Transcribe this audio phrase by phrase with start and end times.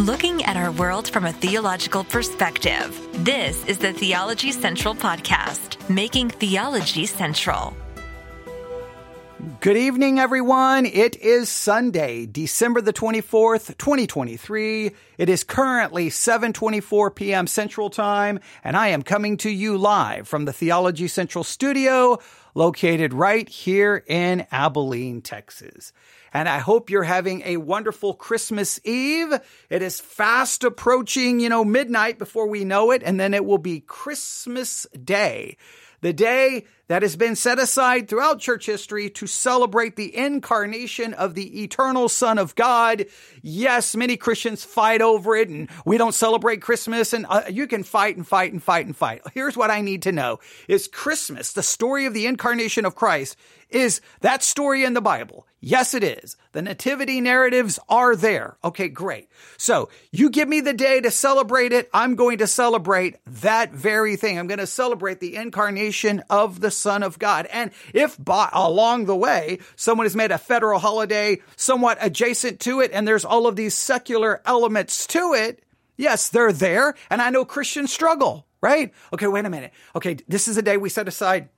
[0.00, 3.06] looking at our world from a theological perspective.
[3.22, 7.76] This is the Theology Central Podcast, making theology central.
[9.60, 10.86] Good evening, everyone.
[10.86, 14.92] It is Sunday, December the 24th, 2023.
[15.18, 17.46] It is currently 7:24 p.m.
[17.46, 22.18] Central Time, and I am coming to you live from the Theology Central studio
[22.54, 25.92] located right here in Abilene, Texas.
[26.32, 29.32] And I hope you're having a wonderful Christmas Eve.
[29.68, 33.58] It is fast approaching, you know, midnight before we know it, and then it will
[33.58, 35.56] be Christmas Day
[36.00, 41.36] the day that has been set aside throughout church history to celebrate the incarnation of
[41.36, 43.06] the eternal Son of God.
[43.42, 47.84] Yes, many Christians fight over it and we don't celebrate Christmas and uh, you can
[47.84, 49.22] fight and fight and fight and fight.
[49.34, 53.36] Here's what I need to know is Christmas, the story of the incarnation of Christ,
[53.70, 55.46] is that story in the Bible?
[55.60, 56.36] Yes, it is.
[56.52, 58.56] The nativity narratives are there.
[58.64, 59.28] Okay, great.
[59.58, 61.88] So you give me the day to celebrate it.
[61.92, 64.38] I'm going to celebrate that very thing.
[64.38, 67.46] I'm going to celebrate the incarnation of the Son of God.
[67.52, 72.80] And if by, along the way, someone has made a federal holiday somewhat adjacent to
[72.80, 75.62] it and there's all of these secular elements to it,
[75.96, 76.94] yes, they're there.
[77.10, 78.92] And I know Christians struggle, right?
[79.12, 79.72] Okay, wait a minute.
[79.94, 81.48] Okay, this is a day we set aside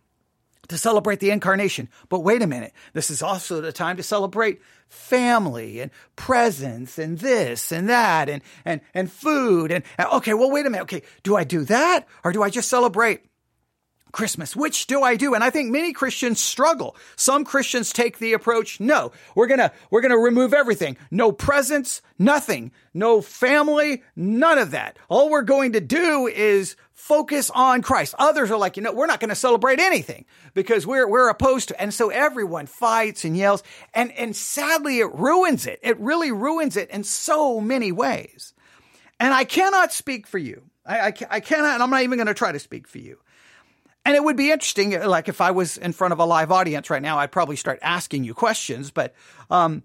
[0.69, 1.89] to celebrate the incarnation.
[2.09, 2.73] But wait a minute.
[2.93, 8.43] This is also the time to celebrate family and presents and this and that and,
[8.65, 9.73] and, and food.
[9.73, 10.85] And, and okay, well, wait a minute.
[10.85, 11.03] Okay.
[11.23, 13.23] Do I do that or do I just celebrate
[14.13, 14.55] Christmas.
[14.55, 15.35] Which do I do?
[15.35, 16.97] And I think many Christians struggle.
[17.17, 20.97] Some Christians take the approach, no, we're gonna, we're gonna remove everything.
[21.11, 22.73] No presents, nothing.
[22.95, 24.99] No family, none of that.
[25.09, 28.15] All we're going to do is focus on Christ.
[28.19, 31.69] Others are like, you know, we're not going to celebrate anything because we're, we're opposed
[31.69, 33.63] to, and so everyone fights and yells
[33.95, 35.81] and, and sadly it ruins it.
[35.83, 38.53] It really ruins it in so many ways.
[39.19, 40.63] And I cannot speak for you.
[40.85, 43.19] I, I, I cannot, and I'm not even going to try to speak for you.
[44.05, 46.91] And it would be interesting, like if I was in front of a live audience
[46.91, 49.15] right now, I'd probably start asking you questions, but
[49.49, 49.85] um,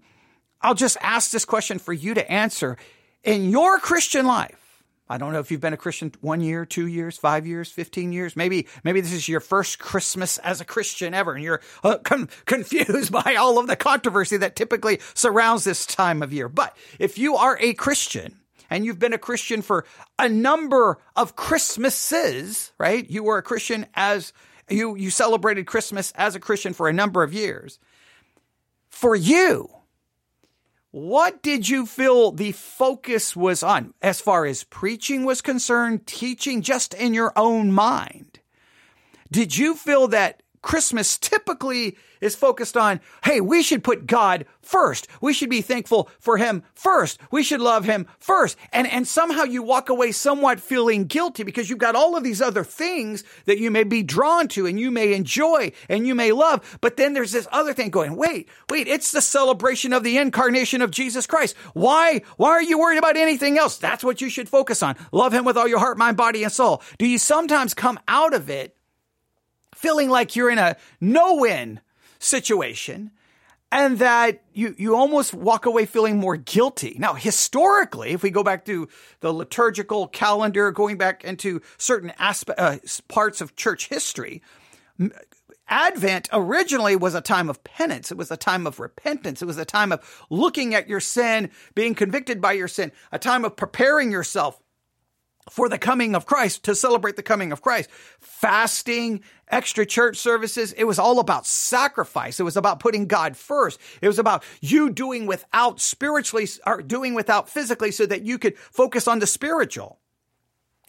[0.60, 2.76] I'll just ask this question for you to answer.
[3.22, 6.86] In your Christian life, I don't know if you've been a Christian one year, two
[6.86, 8.36] years, five years, 15 years.
[8.36, 12.28] Maybe, maybe this is your first Christmas as a Christian ever and you're uh, con-
[12.44, 16.48] confused by all of the controversy that typically surrounds this time of year.
[16.48, 18.40] But if you are a Christian,
[18.70, 19.84] and you've been a Christian for
[20.18, 23.08] a number of Christmases, right?
[23.08, 24.32] You were a Christian as
[24.68, 27.78] you, you celebrated Christmas as a Christian for a number of years.
[28.88, 29.70] For you,
[30.90, 36.62] what did you feel the focus was on as far as preaching was concerned, teaching
[36.62, 38.40] just in your own mind?
[39.30, 45.08] Did you feel that Christmas typically is focused on, hey, we should put God first.
[45.22, 47.18] We should be thankful for Him first.
[47.30, 48.58] We should love Him first.
[48.70, 52.42] And, and somehow you walk away somewhat feeling guilty because you've got all of these
[52.42, 56.32] other things that you may be drawn to and you may enjoy and you may
[56.32, 56.76] love.
[56.82, 60.82] But then there's this other thing going, wait, wait, it's the celebration of the incarnation
[60.82, 61.56] of Jesus Christ.
[61.72, 63.78] Why, why are you worried about anything else?
[63.78, 64.96] That's what you should focus on.
[65.12, 66.82] Love Him with all your heart, mind, body, and soul.
[66.98, 68.77] Do you sometimes come out of it
[69.78, 71.80] feeling like you're in a no win
[72.18, 73.12] situation
[73.70, 76.96] and that you, you almost walk away feeling more guilty.
[76.98, 78.88] Now, historically, if we go back to
[79.20, 82.78] the liturgical calendar, going back into certain aspect, uh,
[83.08, 84.42] parts of church history,
[85.68, 88.10] Advent originally was a time of penance.
[88.10, 89.42] It was a time of repentance.
[89.42, 93.18] It was a time of looking at your sin, being convicted by your sin, a
[93.18, 94.60] time of preparing yourself
[95.50, 97.90] for the coming of Christ, to celebrate the coming of Christ.
[98.20, 100.72] Fasting, extra church services.
[100.72, 102.40] It was all about sacrifice.
[102.40, 103.80] It was about putting God first.
[104.00, 108.58] It was about you doing without spiritually or doing without physically so that you could
[108.58, 109.98] focus on the spiritual.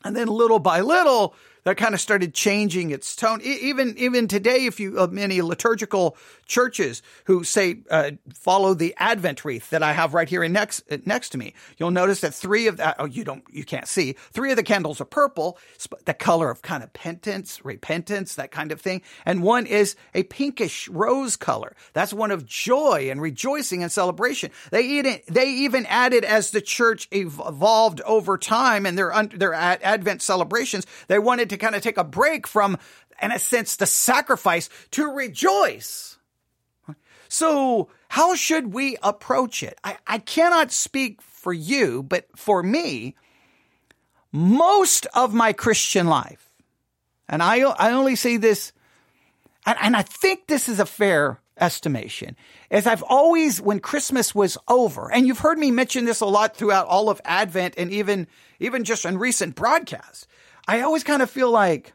[0.03, 1.35] And then little by little,
[1.69, 3.41] that kind of started changing its tone.
[3.43, 9.45] Even even today, if you uh, many liturgical churches who say uh, follow the Advent
[9.45, 12.33] wreath that I have right here in next uh, next to me, you'll notice that
[12.33, 15.59] three of that oh you don't you can't see three of the candles are purple,
[16.05, 20.23] the color of kind of penitence, repentance, that kind of thing, and one is a
[20.23, 21.75] pinkish rose color.
[21.93, 24.49] That's one of joy and rejoicing and celebration.
[24.71, 30.23] They even they even added as the church evolved over time and their their Advent
[30.23, 32.77] celebrations, they wanted to kind of take a break from,
[33.21, 36.17] in a sense, the sacrifice to rejoice.
[37.27, 39.77] So, how should we approach it?
[39.83, 43.15] I, I cannot speak for you, but for me,
[44.31, 46.49] most of my Christian life,
[47.27, 48.73] and I, I only say this,
[49.65, 52.35] and, and I think this is a fair estimation
[52.69, 56.55] is I've always, when Christmas was over, and you've heard me mention this a lot
[56.55, 58.27] throughout all of Advent and even,
[58.59, 60.27] even just in recent broadcasts,
[60.69, 61.93] I always kind of feel like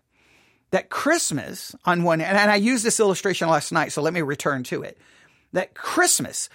[0.73, 4.21] that Christmas on one, hand, and I used this illustration last night, so let me
[4.21, 4.99] return to it.
[5.53, 6.49] That Christmas,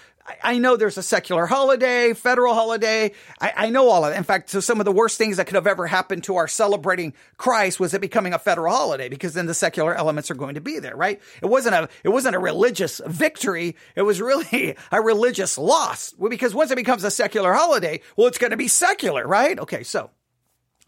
[0.44, 3.14] I know there's a secular holiday, federal holiday.
[3.40, 4.18] I, I, know all of it.
[4.18, 6.50] In fact, so some of the worst things that could have ever happened to our
[6.50, 10.56] celebrating Christ was it becoming a federal holiday because then the secular elements are going
[10.56, 11.22] to be there, right?
[11.42, 13.78] It wasn't a, it wasn't a religious victory.
[13.96, 18.40] It was really a religious loss because once it becomes a secular holiday, well, it's
[18.40, 19.58] going to be secular, right?
[19.58, 19.84] Okay.
[19.84, 20.12] So,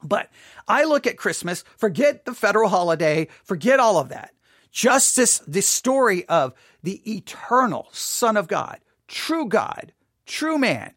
[0.03, 0.30] but
[0.68, 4.33] I look at Christmas, forget the federal holiday, forget all of that.
[4.71, 6.53] Just this, this story of
[6.83, 9.92] the eternal son of God true God,
[10.25, 10.94] true man,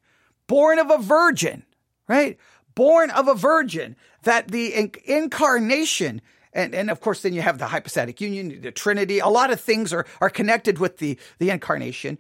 [0.47, 1.65] born of a virgin,
[2.07, 2.39] right?
[2.77, 6.23] Born of a virgin, that the incarnation
[6.55, 9.19] and, and of course, then you have the hypostatic union, the Trinity.
[9.19, 12.17] A lot of things are, are connected with the, the incarnation.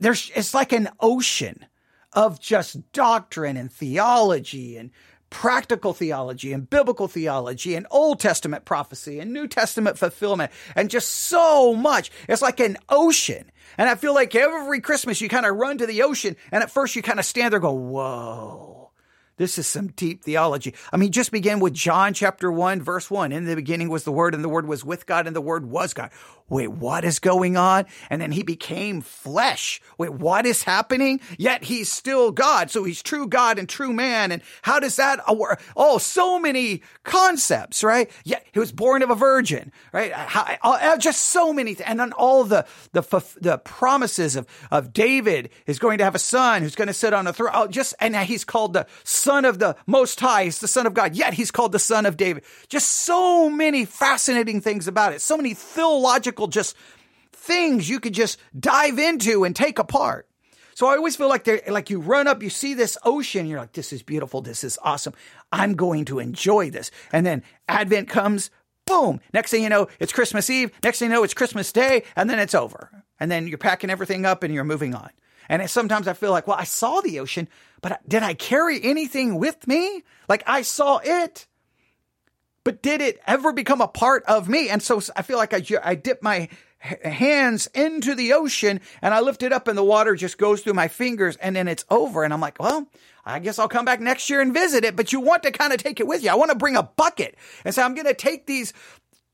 [0.00, 1.64] There's, it's like an ocean
[2.12, 4.90] of just doctrine and theology and
[5.36, 11.10] practical theology and biblical theology and Old Testament prophecy and New Testament fulfillment and just
[11.10, 12.10] so much.
[12.26, 13.52] It's like an ocean.
[13.76, 16.70] And I feel like every Christmas you kind of run to the ocean and at
[16.70, 18.85] first you kind of stand there go, whoa.
[19.36, 20.74] This is some deep theology.
[20.92, 23.32] I mean, just begin with John chapter 1, verse 1.
[23.32, 25.66] In the beginning was the Word, and the Word was with God, and the Word
[25.66, 26.10] was God.
[26.48, 27.86] Wait, what is going on?
[28.08, 29.80] And then he became flesh.
[29.98, 31.20] Wait, what is happening?
[31.38, 32.70] Yet he's still God.
[32.70, 34.30] So he's true God and true man.
[34.30, 35.60] And how does that work?
[35.76, 38.08] Oh, so many concepts, right?
[38.24, 40.12] Yet he was born of a virgin, right?
[40.12, 41.74] How, uh, just so many.
[41.74, 43.02] Th- and then all the, the,
[43.40, 47.12] the promises of, of David is going to have a son who's going to sit
[47.12, 47.50] on a throne.
[47.52, 48.86] Oh, just, and he's called the
[49.26, 50.44] son of the most high.
[50.44, 51.16] He's the son of God.
[51.16, 52.44] Yet he's called the son of David.
[52.68, 55.20] Just so many fascinating things about it.
[55.20, 56.76] So many theological just
[57.32, 60.28] things you could just dive into and take apart.
[60.74, 63.58] So I always feel like they like you run up, you see this ocean, you're
[63.58, 65.14] like, this is beautiful, this is awesome.
[65.50, 66.90] I'm going to enjoy this.
[67.12, 68.50] And then Advent comes,
[68.84, 69.20] boom.
[69.32, 70.70] Next thing you know, it's Christmas Eve.
[70.84, 72.90] Next thing you know, it's Christmas Day, and then it's over.
[73.18, 75.10] And then you're packing everything up and you're moving on.
[75.48, 77.48] And sometimes I feel like, well, I saw the ocean,
[77.82, 80.02] but did I carry anything with me?
[80.28, 81.46] Like I saw it,
[82.64, 84.68] but did it ever become a part of me?
[84.68, 86.48] And so I feel like I, I dip my
[86.80, 90.74] hands into the ocean and I lift it up and the water just goes through
[90.74, 92.22] my fingers and then it's over.
[92.22, 92.86] And I'm like, well,
[93.24, 95.72] I guess I'll come back next year and visit it, but you want to kind
[95.72, 96.30] of take it with you.
[96.30, 98.72] I want to bring a bucket and say, I'm going to take these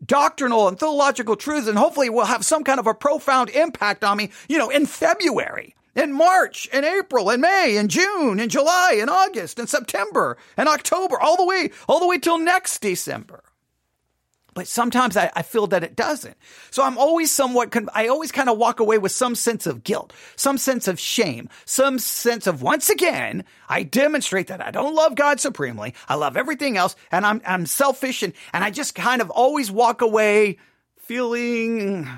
[0.04, 4.16] doctrinal and theological truths and hopefully will have some kind of a profound impact on
[4.16, 8.96] me, you know, in February in March and April and May and June and July
[9.00, 13.42] and August and September and October, all the way, all the way till next December.
[14.54, 16.36] But sometimes I, I feel that it doesn't.
[16.70, 20.12] So I'm always somewhat, I always kind of walk away with some sense of guilt,
[20.36, 25.14] some sense of shame, some sense of once again, I demonstrate that I don't love
[25.14, 25.94] God supremely.
[26.06, 29.70] I love everything else and I'm, I'm selfish and, and I just kind of always
[29.70, 30.58] walk away
[30.98, 32.08] feeling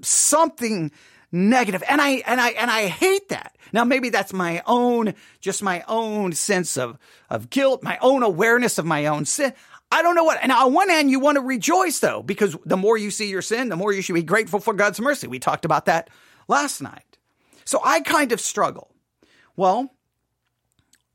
[0.00, 0.90] something
[1.34, 1.82] negative.
[1.88, 3.56] And I, and I, and I hate that.
[3.72, 6.96] Now, maybe that's my own, just my own sense of,
[7.28, 9.52] of guilt, my own awareness of my own sin.
[9.90, 10.38] I don't know what.
[10.42, 13.42] And on one hand, you want to rejoice though, because the more you see your
[13.42, 15.26] sin, the more you should be grateful for God's mercy.
[15.26, 16.08] We talked about that
[16.48, 17.18] last night.
[17.64, 18.90] So I kind of struggle.
[19.56, 19.92] Well,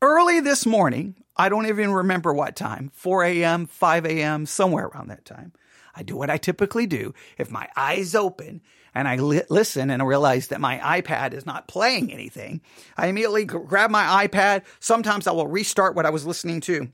[0.02, 5.08] early this morning, I don't even remember what time, 4 a.m., 5 a.m., somewhere around
[5.08, 5.52] that time.
[5.94, 7.14] I do what I typically do.
[7.38, 8.62] If my eyes open
[8.94, 12.60] and I li- listen and I realize that my iPad is not playing anything,
[12.96, 14.62] I immediately grab my iPad.
[14.80, 16.88] Sometimes I will restart what I was listening to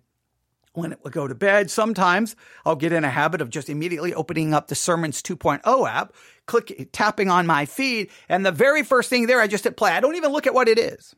[0.76, 1.70] when it will go to bed.
[1.70, 6.12] Sometimes I'll get in a habit of just immediately opening up the Sermons 2.0 app,
[6.46, 9.92] click tapping on my feed, and the very first thing there I just hit play.
[9.92, 11.14] I don't even look at what it is.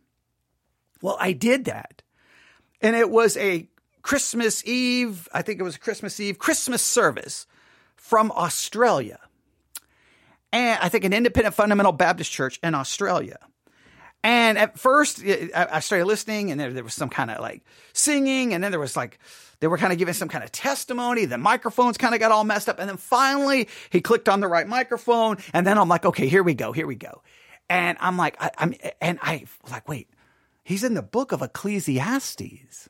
[1.02, 2.02] Well, I did that.
[2.80, 3.68] And it was a
[4.02, 7.46] Christmas Eve, I think it was Christmas Eve, Christmas service
[7.96, 9.18] from Australia
[10.52, 13.38] and I think an independent fundamental Baptist church in Australia.
[14.24, 17.62] And at first, I started listening, and there, there was some kind of like
[17.92, 19.18] singing, and then there was like
[19.60, 21.24] they were kind of giving some kind of testimony.
[21.24, 24.48] The microphones kind of got all messed up, and then finally he clicked on the
[24.48, 27.22] right microphone, and then I'm like, okay, here we go, here we go,
[27.70, 30.10] and I'm like, I, I'm, and I like, wait,
[30.64, 32.88] he's in the book of Ecclesiastes.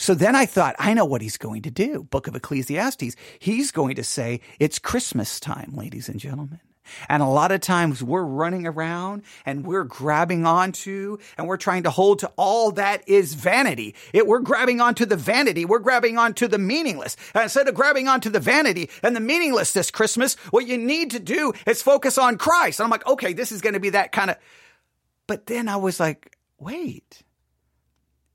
[0.00, 2.04] So then I thought, I know what he's going to do.
[2.04, 3.16] Book of Ecclesiastes.
[3.38, 6.60] He's going to say, it's Christmas time, ladies and gentlemen.
[7.10, 11.82] And a lot of times we're running around and we're grabbing onto and we're trying
[11.82, 13.94] to hold to all that is vanity.
[14.14, 15.66] It, we're grabbing onto the vanity.
[15.66, 17.18] We're grabbing onto the meaningless.
[17.34, 21.10] And instead of grabbing onto the vanity and the meaningless this Christmas, what you need
[21.10, 22.80] to do is focus on Christ.
[22.80, 24.38] And I'm like, okay, this is going to be that kind of.
[25.26, 27.22] But then I was like, wait,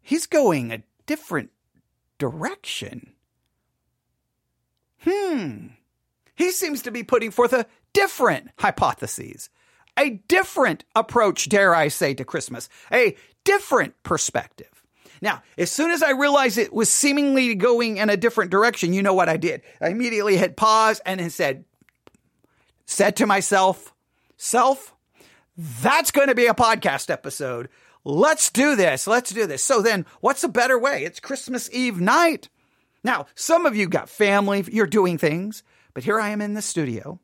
[0.03, 1.49] he's going a different
[2.17, 3.13] direction.
[5.01, 5.67] Hmm.
[6.35, 9.49] He seems to be putting forth a different hypothesis,
[9.97, 14.83] a different approach, dare I say, to Christmas, a different perspective.
[15.21, 19.01] Now, as soon as I realized it was seemingly going in a different direction, you
[19.01, 19.61] know what I did?
[19.79, 21.63] I immediately hit pause and said,
[22.85, 23.93] said to myself,
[24.37, 24.93] self,
[25.57, 27.69] that's going to be a podcast episode.
[28.05, 29.07] Let's do this.
[29.07, 29.63] Let's do this.
[29.63, 31.03] So then what's a better way?
[31.03, 32.49] It's Christmas Eve night.
[33.03, 36.61] Now, some of you got family, you're doing things, but here I am in the
[36.61, 37.19] studio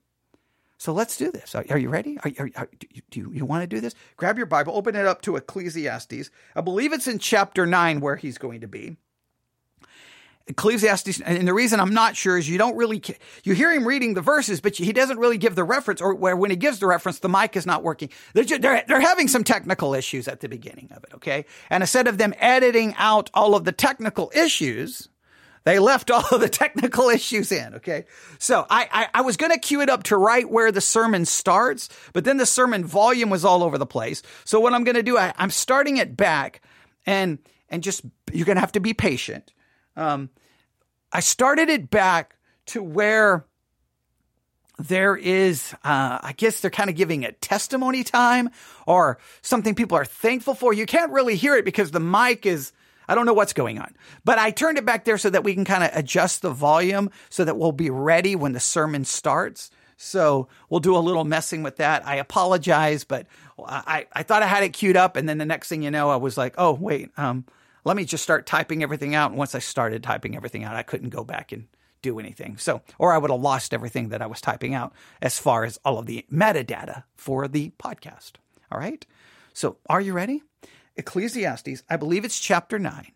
[0.81, 1.53] so let's do this.
[1.53, 2.17] Are, are you ready?
[2.23, 3.93] Are, are, do you, do you, you want to do this?
[4.17, 6.31] Grab your Bible, open it up to Ecclesiastes.
[6.55, 8.97] I believe it's in chapter 9 where he's going to be.
[10.48, 13.01] Ecclesiastes, and the reason I'm not sure is you don't really,
[13.43, 16.36] you hear him reading the verses, but he doesn't really give the reference, or where
[16.36, 18.10] when he gives the reference, the mic is not working.
[18.33, 21.45] They're, just, they're, they're having some technical issues at the beginning of it, okay?
[21.69, 25.10] And instead of them editing out all of the technical issues,
[25.63, 27.75] they left all of the technical issues in.
[27.75, 28.05] Okay.
[28.39, 31.24] So I, I, I was going to cue it up to right where the sermon
[31.25, 34.24] starts, but then the sermon volume was all over the place.
[34.43, 36.63] So what I'm going to do, I, I'm starting it back
[37.05, 37.38] and,
[37.69, 38.01] and just,
[38.33, 39.53] you're going to have to be patient.
[39.95, 40.29] Um,
[41.12, 42.36] I started it back
[42.67, 43.45] to where
[44.79, 48.50] there is, uh, I guess they're kind of giving a testimony time
[48.88, 50.74] or something people are thankful for.
[50.74, 52.71] You can't really hear it because the mic is,
[53.07, 53.93] I don't know what's going on,
[54.24, 57.12] but I turned it back there so that we can kind of adjust the volume
[57.29, 59.69] so that we'll be ready when the sermon starts.
[59.98, 62.07] So we'll do a little messing with that.
[62.07, 63.27] I apologize, but
[63.63, 65.15] I, I thought I had it queued up.
[65.15, 67.45] And then the next thing you know, I was like, oh, wait, um,
[67.83, 69.31] let me just start typing everything out.
[69.31, 71.67] And once I started typing everything out, I couldn't go back and
[72.01, 72.57] do anything.
[72.57, 75.79] So, or I would have lost everything that I was typing out as far as
[75.85, 78.33] all of the metadata for the podcast.
[78.71, 79.05] All right.
[79.53, 80.43] So are you ready?
[80.95, 83.11] Ecclesiastes, I believe it's chapter 9.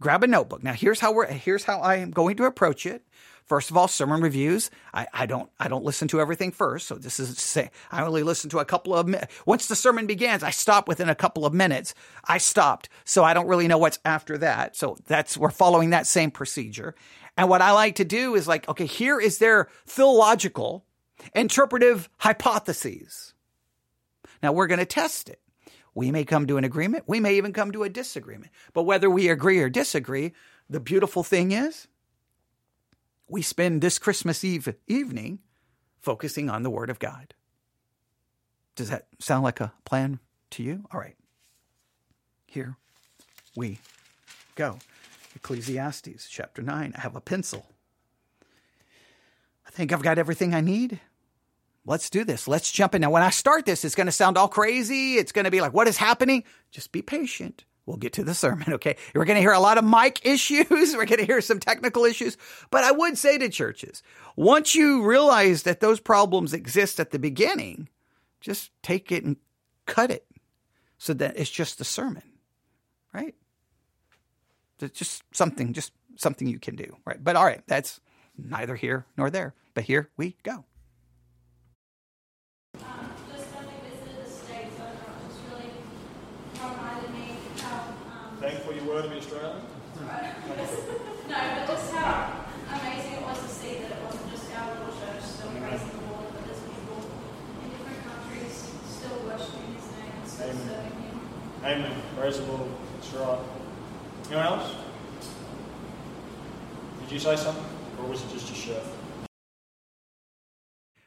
[0.00, 0.62] Grab a notebook.
[0.62, 3.02] Now here's how we're here's how I am going to approach it.
[3.46, 4.70] First of all, sermon reviews.
[4.92, 6.88] I, I don't I don't listen to everything first.
[6.88, 9.14] So this is to say I only listen to a couple of
[9.46, 11.94] once the sermon begins, I stop within a couple of minutes.
[12.24, 12.88] I stopped.
[13.04, 14.74] So I don't really know what's after that.
[14.74, 16.96] So that's we're following that same procedure.
[17.36, 20.84] And what I like to do is like, okay, here is their philological
[21.34, 23.32] interpretive hypotheses.
[24.42, 25.40] Now we're going to test it.
[25.94, 27.04] We may come to an agreement.
[27.06, 28.50] We may even come to a disagreement.
[28.74, 30.32] But whether we agree or disagree,
[30.68, 31.86] the beautiful thing is
[33.28, 35.40] we spend this Christmas Eve evening
[36.00, 37.34] focusing on the Word of God.
[38.74, 40.84] Does that sound like a plan to you?
[40.92, 41.16] All right.
[42.46, 42.76] Here
[43.56, 43.78] we
[44.54, 44.78] go.
[45.34, 46.94] Ecclesiastes chapter 9.
[46.96, 47.66] I have a pencil.
[49.66, 51.00] I think I've got everything I need
[51.86, 52.46] let's do this.
[52.46, 53.00] Let's jump in.
[53.00, 55.14] Now, when I start this, it's going to sound all crazy.
[55.14, 56.44] It's going to be like, what is happening?
[56.70, 57.64] Just be patient.
[57.86, 58.96] We'll get to the sermon, okay?
[59.14, 60.68] We're going to hear a lot of mic issues.
[60.70, 62.36] We're going to hear some technical issues.
[62.70, 64.02] But I would say to churches,
[64.34, 67.88] once you realize that those problems exist at the beginning,
[68.40, 69.36] just take it and
[69.86, 70.26] cut it
[70.98, 72.24] so that it's just the sermon,
[73.14, 73.36] right?
[74.80, 77.22] It's just something, just something you can do, right?
[77.22, 78.00] But all right, that's
[78.36, 79.54] neither here nor there.
[79.74, 80.64] But here we go.
[88.46, 89.58] thankful you were to be Australian?
[89.98, 90.06] no,
[91.26, 95.22] but just how amazing it was to see that it wasn't just our little church
[95.22, 97.00] still praising the Lord, but there's people
[97.62, 100.68] in different countries still worshiping His name and still Amen.
[100.68, 101.16] serving
[101.66, 102.70] The Lord.
[102.94, 103.38] That's right.
[104.28, 104.74] Anyone else?
[107.00, 107.64] Did you say something,
[107.98, 108.82] or was it just a chef?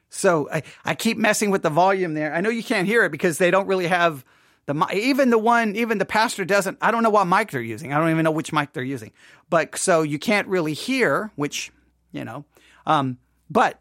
[0.10, 2.34] So I, I keep messing with the volume there.
[2.34, 4.26] I know you can't hear it because they don't really have
[4.66, 6.78] the even the one even the pastor doesn't.
[6.82, 7.94] I don't know what mic they're using.
[7.94, 9.14] I don't even know which mic they're using.
[9.50, 11.72] But so you can't really hear, which
[12.12, 12.44] you know.
[12.86, 13.18] Um,
[13.50, 13.80] but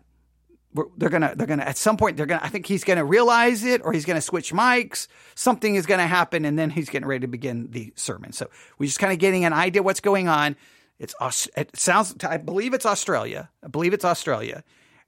[0.97, 3.81] they're gonna they're gonna at some point they're gonna I think he's gonna realize it
[3.85, 5.09] or he's gonna switch mics.
[5.35, 8.33] Something is gonna happen, and then he's getting ready to begin the sermon.
[8.33, 8.49] So
[8.79, 10.57] we're just kind of getting an idea what's going on.
[10.99, 11.15] It's
[11.57, 13.51] it sounds I believe it's Australia.
[13.65, 14.63] I believe it's Australia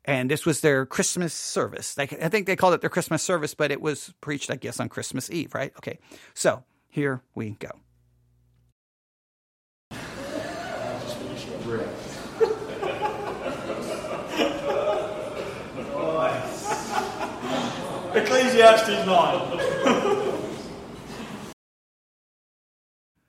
[0.04, 1.98] and this was their Christmas service.
[1.98, 4.88] I think they called it their Christmas service, but it was preached, I guess, on
[4.88, 5.72] Christmas Eve, right?
[5.76, 5.98] Okay,
[6.34, 7.70] so here we go.
[18.60, 20.30] Ecclesiastes 9.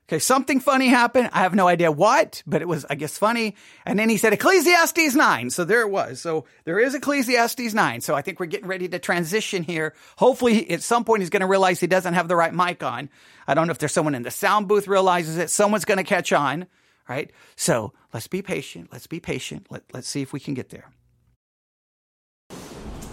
[0.10, 1.30] Okay, something funny happened.
[1.32, 3.56] I have no idea what, but it was, I guess, funny.
[3.86, 5.50] And then he said Ecclesiastes 9.
[5.52, 6.20] So there it was.
[6.20, 8.02] So there is Ecclesiastes 9.
[8.02, 9.94] So I think we're getting ready to transition here.
[10.18, 13.10] Hopefully, at some point, he's going to realize he doesn't have the right mic on.
[13.48, 15.50] I don't know if there's someone in the sound booth realizes it.
[15.50, 16.68] Someone's going to catch on,
[17.08, 17.32] right?
[17.56, 18.90] So let's be patient.
[18.92, 19.68] Let's be patient.
[19.70, 20.90] Let, let's see if we can get there.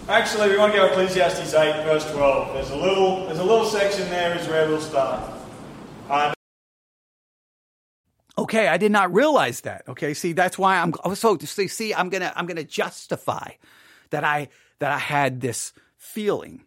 [0.09, 2.53] Actually, we want to go Ecclesiastes 8, verse 12.
[2.53, 5.21] There's a little, there's a little section there is where we'll start.
[6.09, 6.33] Uh,
[8.39, 9.83] Okay, I did not realize that.
[9.87, 13.51] Okay, see, that's why I'm so see, see, I'm gonna I'm gonna justify
[14.11, 14.47] that I
[14.79, 16.63] that I had this feeling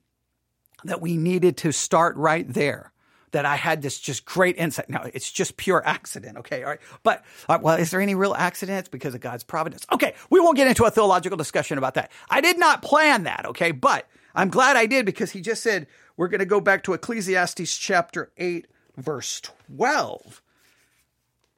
[0.85, 2.92] that we needed to start right there.
[3.33, 4.89] That I had this just great insight.
[4.89, 6.39] Now it's just pure accident.
[6.39, 6.81] Okay, all right.
[7.03, 8.79] But uh, well, is there any real accident?
[8.81, 9.87] It's because of God's providence.
[9.93, 12.11] Okay, we won't get into a theological discussion about that.
[12.31, 13.47] I did not plan that.
[13.47, 15.87] Okay, but I'm glad I did because he just said
[16.17, 20.43] we're going to go back to Ecclesiastes chapter eight, verse twelve.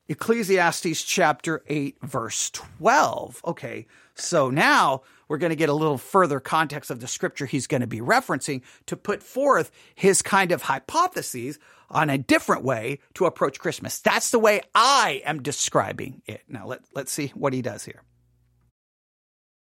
[0.09, 3.41] Ecclesiastes chapter 8, verse 12.
[3.47, 7.67] Okay, so now we're going to get a little further context of the scripture he's
[7.67, 11.59] going to be referencing to put forth his kind of hypotheses
[11.91, 14.01] on a different way to approach Christmas.
[14.01, 16.43] That's the way I am describing it.
[16.49, 18.03] Now, let, let's see what he does here.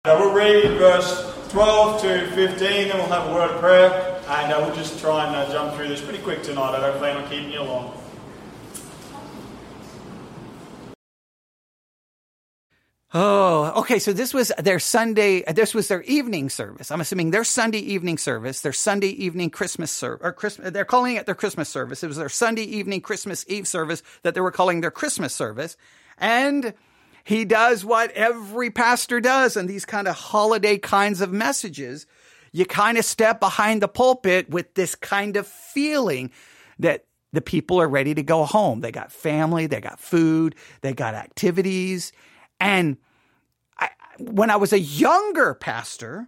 [0.06, 4.60] We'll read verse 12 to 15, then we'll have a word of prayer, and uh,
[4.60, 6.76] we'll just try and uh, jump through this pretty quick tonight.
[6.76, 8.01] I don't plan on keeping you long.
[13.14, 14.00] Oh, okay.
[14.00, 15.44] So this was their Sunday.
[15.52, 16.92] This was their evening service.
[16.92, 20.72] I'm assuming their Sunday evening service, their Sunday evening Christmas service, or Christmas.
[20.72, 22.04] They're calling it their Christmas service.
[22.04, 25.76] It was their Sunday evening Christmas Eve service that they were calling their Christmas service,
[26.18, 26.74] and
[27.26, 32.08] he does what every pastor does in these kind of holiday kinds of messages.
[32.54, 36.32] You kind of step behind the pulpit with this kind of feeling
[36.80, 38.80] that the people are ready to go home.
[38.80, 42.14] They got family, they got food, they got activities.
[42.62, 42.98] And
[43.78, 43.90] I,
[44.20, 46.28] when I was a younger pastor,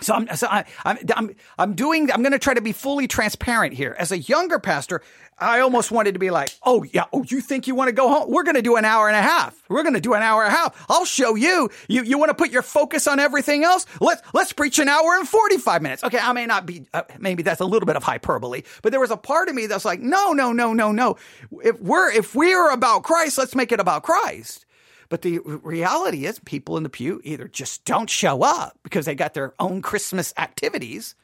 [0.00, 3.08] so I'm, so I, am I'm, I'm doing, I'm going to try to be fully
[3.08, 3.96] transparent here.
[3.98, 5.00] As a younger pastor,
[5.38, 8.08] I almost wanted to be like, oh yeah, oh, you think you want to go
[8.08, 8.30] home?
[8.30, 9.58] We're going to do an hour and a half.
[9.70, 10.84] We're going to do an hour and a half.
[10.90, 11.70] I'll show you.
[11.88, 13.86] You, you want to put your focus on everything else?
[13.98, 16.04] Let's, let's preach an hour and 45 minutes.
[16.04, 16.18] Okay.
[16.18, 19.10] I may not be, uh, maybe that's a little bit of hyperbole, but there was
[19.10, 21.16] a part of me that's like, no, no, no, no, no.
[21.64, 24.65] If we're, if we're about Christ, let's make it about Christ.
[25.08, 29.14] But the reality is, people in the pew either just don't show up because they
[29.14, 31.14] got their own Christmas activities.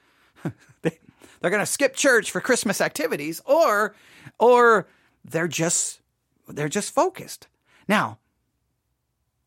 [0.83, 0.99] they,
[1.41, 3.95] they're going to skip church for Christmas activities, or
[4.39, 4.87] or
[5.25, 6.01] they're just
[6.49, 7.49] they're just focused.
[7.89, 8.19] Now,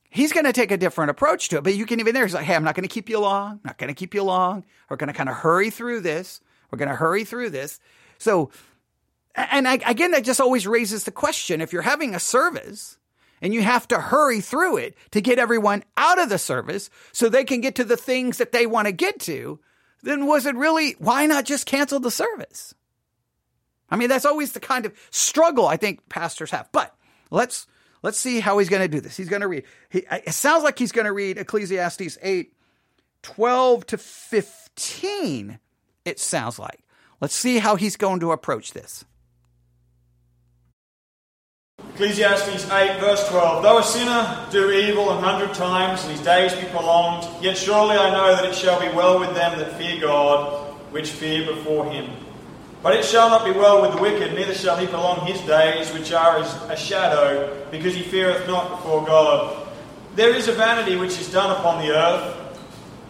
[0.09, 2.25] he's going to take a different approach to it, but you can even there.
[2.25, 3.61] He's like, "Hey, I'm not going to keep you long.
[3.63, 4.65] Not going to keep you long.
[4.89, 6.41] We're going to kind of hurry through this.
[6.71, 7.79] We're going to hurry through this."
[8.17, 8.51] So,
[9.35, 12.97] and I, again, that just always raises the question: if you're having a service
[13.41, 17.29] and you have to hurry through it to get everyone out of the service so
[17.29, 19.59] they can get to the things that they want to get to,
[20.03, 22.73] then was it really, why not just cancel the service?
[23.89, 26.69] I mean, that's always the kind of struggle I think pastors have.
[26.71, 26.95] But
[27.29, 27.67] let's,
[28.01, 29.17] let's see how he's going to do this.
[29.17, 32.53] He's going to read, he, it sounds like he's going to read Ecclesiastes 8,
[33.21, 35.59] 12 to 15.
[36.05, 36.79] It sounds like.
[37.21, 39.05] Let's see how he's going to approach this.
[41.93, 43.63] Ecclesiastes 8, verse 12.
[43.63, 47.95] Though a sinner do evil an hundred times and his days be prolonged, yet surely
[47.95, 51.85] I know that it shall be well with them that fear God, which fear before
[51.85, 52.09] him.
[52.83, 55.91] But it shall not be well with the wicked, neither shall he prolong his days,
[55.93, 59.67] which are as a shadow, because he feareth not before God.
[60.15, 62.57] There is a vanity which is done upon the earth,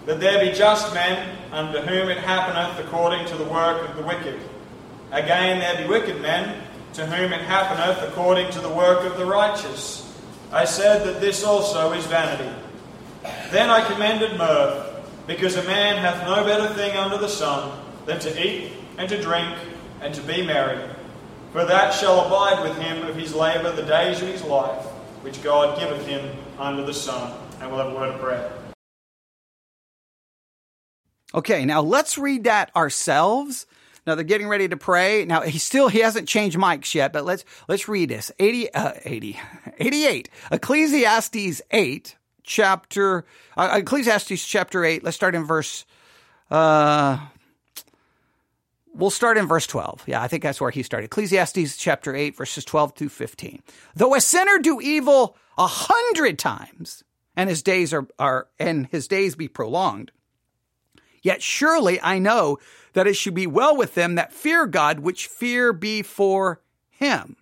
[0.05, 4.03] that there be just men, unto whom it happeneth according to the work of the
[4.03, 4.39] wicked.
[5.11, 6.61] Again, there be wicked men,
[6.95, 10.01] to whom it happeneth according to the work of the righteous.
[10.51, 12.49] I said that this also is vanity.
[13.51, 14.93] Then I commended mirth,
[15.27, 19.21] because a man hath no better thing under the sun than to eat and to
[19.21, 19.57] drink
[20.01, 20.79] and to be merry.
[21.51, 24.85] For that shall abide with him of his labour the days of his life,
[25.21, 27.33] which God giveth him under the sun.
[27.59, 28.51] And we'll have a word of prayer.
[31.33, 33.65] Okay, now let's read that ourselves
[34.05, 35.25] now they're getting ready to pray.
[35.25, 38.31] Now he still he hasn't changed mics yet, but let's let's read this.
[38.39, 39.39] 80 uh, 80
[39.79, 43.25] 88 Ecclesiastes 8 chapter
[43.57, 45.03] uh, Ecclesiastes chapter 8.
[45.03, 45.85] Let's start in verse
[46.51, 47.19] uh
[48.95, 50.03] We'll start in verse 12.
[50.07, 51.07] Yeah, I think that's where he started.
[51.07, 53.61] Ecclesiastes chapter 8, verses 12 to 15.
[53.93, 57.03] Though a sinner do evil a hundred times,
[57.35, 60.11] and his days are, are and his days be prolonged,
[61.25, 62.59] Yet surely I know
[62.93, 66.61] that it should be well with them that fear God, which fear before
[66.91, 67.35] him.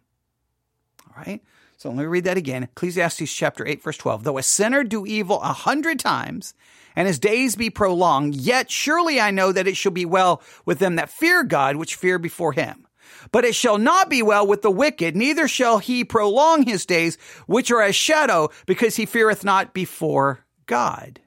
[1.05, 1.41] All right.
[1.75, 2.63] So let me read that again.
[2.63, 4.23] Ecclesiastes chapter 8, verse 12.
[4.23, 6.53] Though a sinner do evil a hundred times,
[6.95, 10.79] and his days be prolonged, yet surely I know that it shall be well with
[10.79, 12.87] them that fear God, which fear before him.
[13.33, 17.17] But it shall not be well with the wicked, neither shall he prolong his days,
[17.47, 21.19] which are as shadow, because he feareth not before God.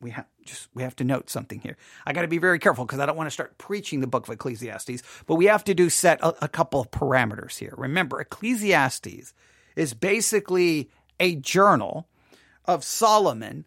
[0.00, 1.76] We have just we have to note something here.
[2.06, 4.28] I got to be very careful because I don't want to start preaching the book
[4.28, 7.74] of Ecclesiastes, but we have to do set a, a couple of parameters here.
[7.76, 9.34] Remember, Ecclesiastes
[9.74, 12.08] is basically a journal
[12.64, 13.64] of Solomon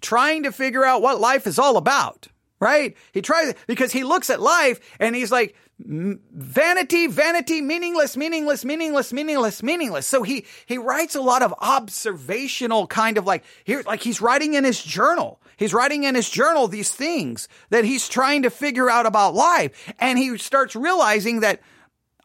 [0.00, 2.28] trying to figure out what life is all about,
[2.60, 2.96] right?
[3.12, 9.12] He tries because he looks at life and he's like, vanity, vanity, meaningless, meaningless, meaningless,
[9.12, 10.06] meaningless, meaningless.
[10.06, 14.54] So he, he writes a lot of observational kind of like here, like he's writing
[14.54, 15.40] in his journal.
[15.56, 19.92] He's writing in his journal these things that he's trying to figure out about life.
[19.98, 21.60] And he starts realizing that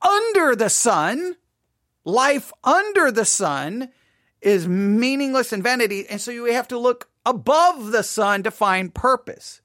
[0.02, 1.36] under the sun,
[2.06, 3.90] life under the sun
[4.42, 6.08] is meaningless and vanity.
[6.10, 9.62] And so you have to look above the sun to find purpose.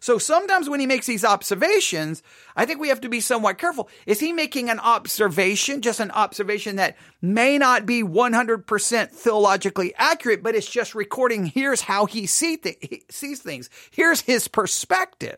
[0.00, 2.22] So sometimes when he makes these observations,
[2.56, 3.90] I think we have to be somewhat careful.
[4.06, 10.42] Is he making an observation, just an observation that may not be 100% theologically accurate,
[10.42, 13.68] but it's just recording here's how he, see th- he sees things.
[13.90, 15.36] Here's his perspective.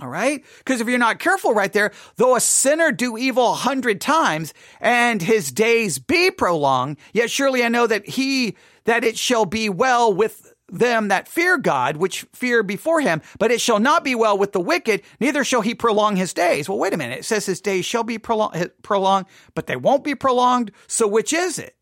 [0.00, 0.44] All right?
[0.58, 4.54] Because if you're not careful right there, though a sinner do evil a hundred times
[4.80, 9.68] and his days be prolonged, yet surely I know that he, that it shall be
[9.68, 14.14] well with them that fear God, which fear before him, but it shall not be
[14.14, 16.68] well with the wicked, neither shall he prolong his days.
[16.68, 17.20] Well, wait a minute.
[17.20, 20.72] It says his days shall be eh, prolonged, but they won't be prolonged.
[20.86, 21.76] So which is it?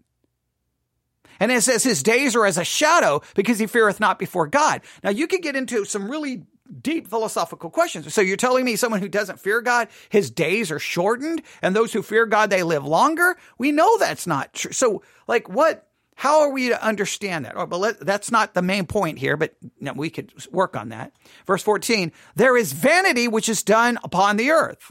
[1.38, 4.80] And it says his days are as a shadow because he feareth not before God.
[5.02, 6.44] Now you could get into some really
[6.82, 8.12] deep philosophical questions.
[8.12, 11.92] So you're telling me someone who doesn't fear God, his days are shortened and those
[11.92, 13.36] who fear God, they live longer?
[13.58, 14.72] We know that's not true.
[14.72, 15.85] So like what,
[16.16, 17.52] how are we to understand that?
[17.56, 20.88] Oh, but let, that's not the main point here, but no, we could work on
[20.88, 21.12] that.
[21.46, 24.90] Verse 14, there is vanity which is done upon the earth.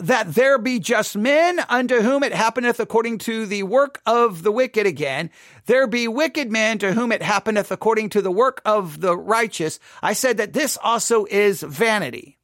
[0.00, 4.52] That there be just men unto whom it happeneth according to the work of the
[4.52, 5.30] wicked again.
[5.64, 9.80] There be wicked men to whom it happeneth according to the work of the righteous.
[10.02, 12.38] I said that this also is vanity.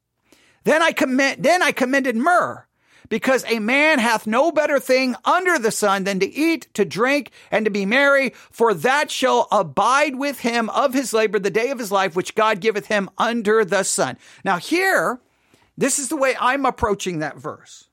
[0.64, 2.66] Then I commend, then I commended myrrh
[3.10, 7.30] because a man hath no better thing under the sun than to eat, to drink,
[7.50, 11.68] and to be merry, for that shall abide with him of his labor the day
[11.70, 14.16] of his life, which God giveth him under the sun.
[14.42, 15.20] Now, here,
[15.76, 17.88] this is the way I'm approaching that verse.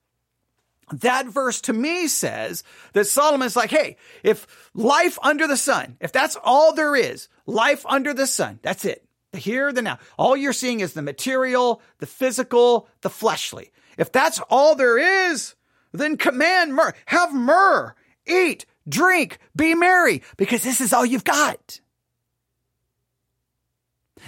[0.93, 6.13] That verse to me says that Solomon's like, hey, if life under the sun, if
[6.13, 9.03] that's all there is, life under the sun, that's it.
[9.34, 9.99] The here, the now.
[10.17, 13.71] All you're seeing is the material, the physical, the fleshly.
[13.98, 15.56] If that's all there is,
[15.92, 16.94] then command myrrh.
[17.08, 17.96] Have myrrh.
[18.26, 21.80] Eat, drink, be merry, because this is all you've got.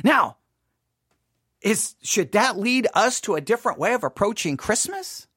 [0.03, 0.37] Now,
[1.61, 5.27] is should that lead us to a different way of approaching Christmas?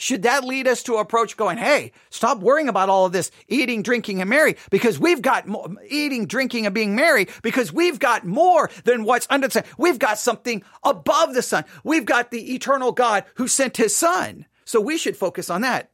[0.00, 3.82] Should that lead us to approach going, hey, stop worrying about all of this eating,
[3.82, 5.46] drinking, and merry because we've got
[5.90, 9.64] eating, drinking, and being merry because we've got more than what's under the sun.
[9.76, 11.66] We've got something above the sun.
[11.84, 14.46] We've got the eternal God who sent his son.
[14.64, 15.90] So we should focus on that.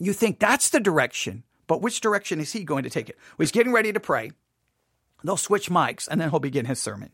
[0.00, 3.16] You think that's the direction, but which direction is he going to take it?
[3.38, 4.32] Well, he's getting ready to pray.
[5.22, 7.10] They'll switch mics and then he'll begin his sermon.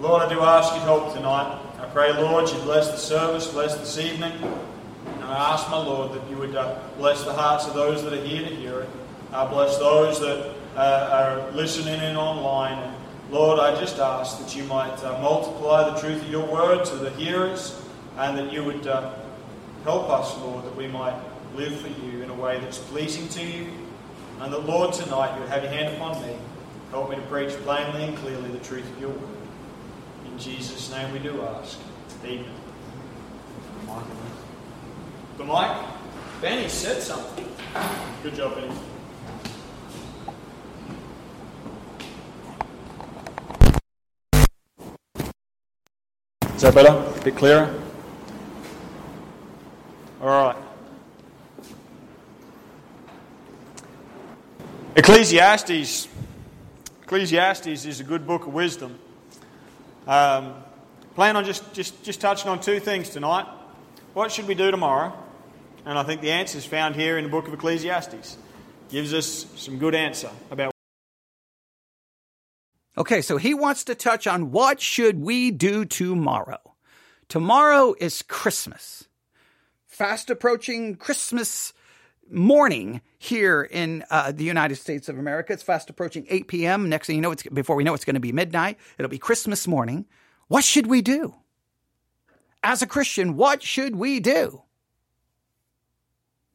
[0.00, 1.65] Lord, I do ask your help tonight.
[1.78, 4.32] I pray, Lord, you bless the service, bless this evening.
[4.32, 8.14] And I ask, my Lord, that you would uh, bless the hearts of those that
[8.14, 8.88] are here to hear it.
[9.30, 12.94] I bless those that uh, are listening in online.
[13.30, 16.96] Lord, I just ask that you might uh, multiply the truth of your word to
[16.96, 17.78] the hearers
[18.16, 18.82] and that you would
[19.84, 21.20] help us, Lord, that we might
[21.56, 23.66] live for you in a way that's pleasing to you.
[24.40, 26.38] And that, Lord, tonight you would have your hand upon me.
[26.90, 29.45] Help me to preach plainly and clearly the truth of your word.
[30.32, 31.78] In Jesus' name we do ask.
[32.24, 32.44] Amen.
[35.38, 35.86] The mic?
[36.40, 37.48] Benny said something.
[38.22, 38.74] Good job, Benny.
[46.54, 46.88] Is that better?
[46.90, 47.82] A bit clearer?
[50.20, 50.56] All right.
[54.96, 56.08] Ecclesiastes.
[57.02, 58.98] Ecclesiastes is a good book of wisdom.
[60.06, 60.54] Um,
[61.14, 63.46] plan on just, just, just touching on two things tonight.
[64.14, 65.12] What should we do tomorrow?
[65.84, 68.36] And I think the answer is found here in the book of Ecclesiastes.
[68.88, 70.72] gives us some good answer about.
[72.98, 76.58] Okay, so he wants to touch on what should we do tomorrow.
[77.28, 79.08] Tomorrow is Christmas.
[79.86, 81.72] Fast approaching Christmas
[82.30, 85.52] morning here in uh, the United States of America.
[85.52, 86.88] It's fast approaching 8 p.m.
[86.88, 88.78] Next thing you know, it's before we know it's going to be midnight.
[88.98, 90.06] It'll be Christmas morning.
[90.48, 91.34] What should we do?
[92.62, 94.62] As a Christian, what should we do?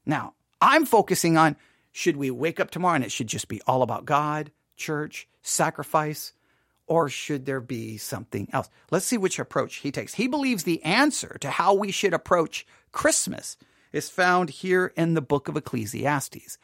[0.05, 1.55] Now, I'm focusing on
[1.91, 6.33] should we wake up tomorrow and it should just be all about God, church, sacrifice,
[6.87, 8.69] or should there be something else?
[8.89, 10.13] Let's see which approach he takes.
[10.13, 13.57] He believes the answer to how we should approach Christmas
[13.91, 16.57] is found here in the book of Ecclesiastes,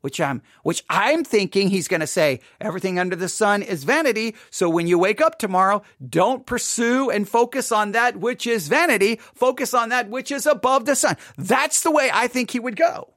[0.00, 4.34] which I'm, which I'm thinking he's going to say everything under the sun is vanity.
[4.50, 9.20] So when you wake up tomorrow, don't pursue and focus on that which is vanity.
[9.34, 11.16] Focus on that which is above the sun.
[11.36, 13.14] That's the way I think he would go.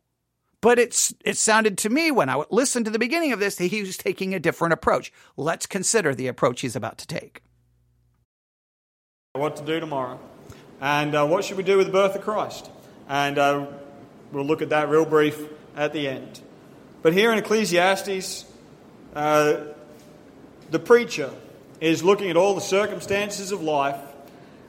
[0.60, 3.66] But it's, it sounded to me when I listened to the beginning of this that
[3.66, 5.12] he was taking a different approach.
[5.36, 7.44] Let's consider the approach he's about to take.
[9.34, 10.20] What to do tomorrow.
[10.80, 12.70] And uh, what should we do with the birth of Christ?
[13.08, 13.68] And uh,
[14.32, 15.40] we'll look at that real brief
[15.76, 16.40] at the end.
[17.02, 18.46] But here in Ecclesiastes,
[19.16, 19.58] uh,
[20.72, 21.32] the preacher
[21.82, 24.00] is looking at all the circumstances of life,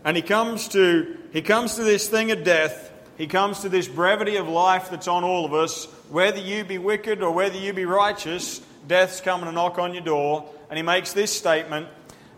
[0.04, 3.86] and he comes to he comes to this thing of death he comes to this
[3.86, 5.84] brevity of life that's on all of us.
[6.10, 10.02] Whether you be wicked or whether you be righteous, death's coming to knock on your
[10.02, 10.48] door.
[10.68, 11.88] And he makes this statement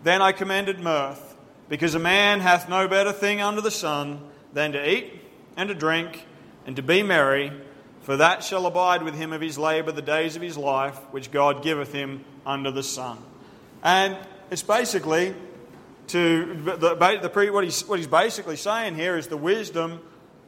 [0.02, 1.34] Then I commended mirth,
[1.68, 4.20] because a man hath no better thing under the sun
[4.52, 5.12] than to eat
[5.56, 6.26] and to drink
[6.66, 7.52] and to be merry,
[8.02, 11.30] for that shall abide with him of his labour the days of his life, which
[11.30, 13.18] God giveth him under the sun.
[13.82, 14.16] And
[14.50, 15.34] it's basically
[16.08, 20.00] to the, the, what, he's, what he's basically saying here is the wisdom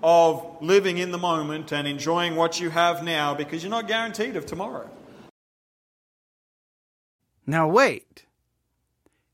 [0.02, 4.36] of living in the moment and enjoying what you have now because you're not guaranteed
[4.36, 4.88] of tomorrow.
[7.46, 8.24] Now, wait.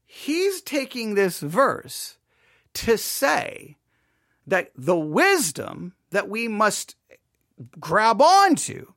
[0.06, 2.16] He's taking this verse
[2.74, 3.76] to say
[4.46, 6.96] that the wisdom that we must
[7.78, 8.92] grab onto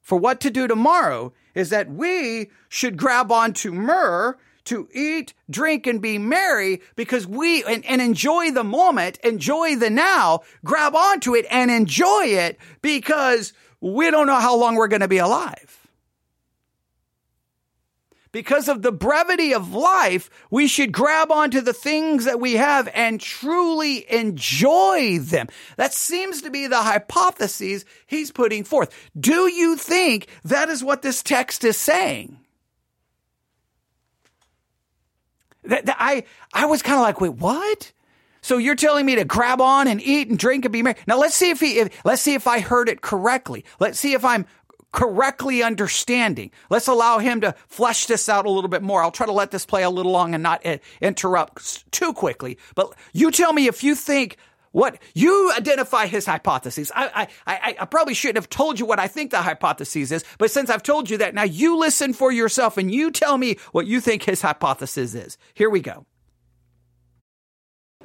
[0.00, 5.86] for what to do tomorrow is that we should grab onto myrrh to eat, drink,
[5.86, 11.34] and be merry because we, and, and enjoy the moment, enjoy the now, grab onto
[11.34, 15.81] it and enjoy it because we don't know how long we're going to be alive.
[18.32, 22.88] Because of the brevity of life, we should grab onto the things that we have
[22.94, 25.48] and truly enjoy them.
[25.76, 28.90] That seems to be the hypothesis he's putting forth.
[29.18, 32.38] Do you think that is what this text is saying?
[35.64, 37.92] That, that I I was kind of like, wait, what?
[38.44, 40.96] So you're telling me to grab on and eat and drink and be merry.
[41.06, 43.64] Now let's see if he if, let's see if I heard it correctly.
[43.78, 44.46] Let's see if I'm
[44.92, 46.50] correctly understanding.
[46.70, 49.02] Let's allow him to flesh this out a little bit more.
[49.02, 50.64] I'll try to let this play a little long and not
[51.00, 52.58] interrupt too quickly.
[52.74, 54.36] But you tell me if you think
[54.72, 56.90] what you identify his hypotheses.
[56.94, 60.24] I, I, I, I, probably shouldn't have told you what I think the hypothesis is,
[60.38, 63.58] but since I've told you that, now you listen for yourself and you tell me
[63.72, 65.38] what you think his hypothesis is.
[65.54, 66.06] Here we go.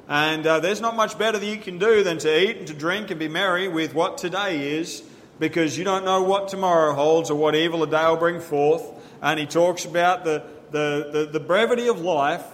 [0.06, 2.74] And uh, there's not much better that you can do than to eat and to
[2.74, 5.02] drink and be merry with what today is,
[5.38, 8.82] because you don't know what tomorrow holds or what evil a day will bring forth.
[9.22, 12.44] And he talks about the, the, the, the brevity of life,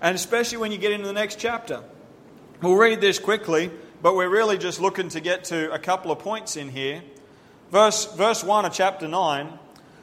[0.00, 1.82] and especially when you get into the next chapter.
[2.60, 3.70] We'll read this quickly,
[4.02, 7.02] but we're really just looking to get to a couple of points in here.
[7.70, 9.58] Verse, verse 1 of chapter 9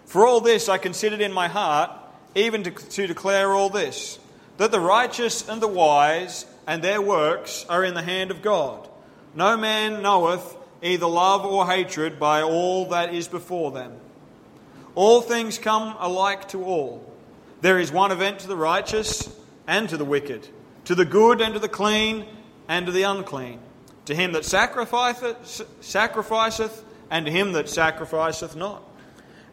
[0.05, 1.91] For all this I considered in my heart,
[2.35, 4.19] even to, to declare all this,
[4.57, 8.87] that the righteous and the wise and their works are in the hand of God.
[9.35, 13.93] No man knoweth either love or hatred by all that is before them.
[14.95, 17.05] All things come alike to all.
[17.61, 19.29] There is one event to the righteous
[19.67, 20.47] and to the wicked,
[20.85, 22.25] to the good and to the clean
[22.67, 23.59] and to the unclean,
[24.05, 28.83] to him that sacrificeth, and to him that sacrificeth not.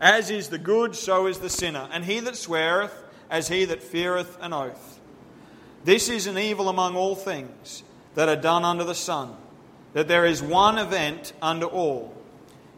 [0.00, 2.92] As is the good, so is the sinner, and he that sweareth,
[3.30, 5.00] as he that feareth an oath.
[5.84, 7.82] This is an evil among all things
[8.14, 9.36] that are done under the sun,
[9.96, 12.14] that there is one event under all.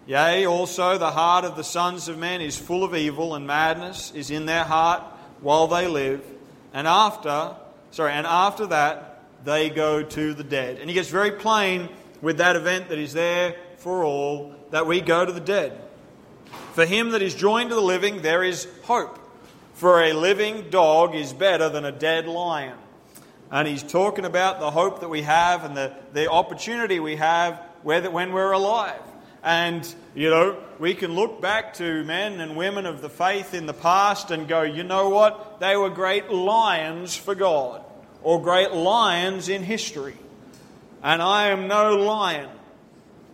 [0.06, 4.12] Yea, also the heart of the sons of men is full of evil, and madness
[4.14, 5.02] is in their heart
[5.40, 6.24] while they live.
[6.72, 7.56] And after,
[7.90, 10.78] sorry, and after that they go to the dead.
[10.78, 11.88] And he gets very plain
[12.22, 15.76] with that event that is there for all, that we go to the dead.
[16.74, 19.18] For him that is joined to the living, there is hope.
[19.74, 22.78] For a living dog is better than a dead lion.
[23.50, 27.62] And he's talking about the hope that we have and the, the opportunity we have
[27.82, 29.00] when we're alive.
[29.42, 33.66] And, you know, we can look back to men and women of the faith in
[33.66, 35.60] the past and go, you know what?
[35.60, 37.84] They were great lions for God
[38.22, 40.16] or great lions in history.
[41.02, 42.50] And I am no lion.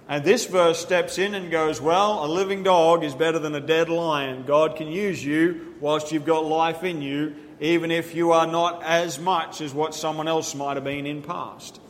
[0.08, 3.60] And this verse steps in and goes, Well, a living dog is better than a
[3.60, 4.44] dead lion.
[4.46, 8.82] God can use you whilst you've got life in you, even if you are not
[8.82, 11.80] as much as what someone else might have been in past.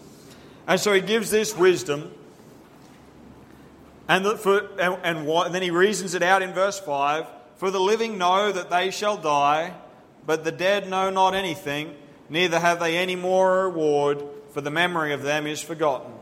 [0.66, 2.12] And so he gives this wisdom.
[4.06, 7.70] And, for, and, and, what, and then he reasons it out in verse 5 For
[7.70, 9.74] the living know that they shall die,
[10.24, 11.94] but the dead know not anything,
[12.28, 14.22] neither have they any more reward,
[14.52, 16.12] for the memory of them is forgotten.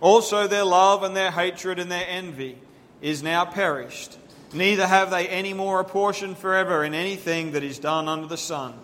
[0.00, 2.58] Also, their love and their hatred and their envy
[3.02, 4.18] is now perished.
[4.52, 8.36] Neither have they any more a portion forever in anything that is done under the
[8.36, 8.74] sun.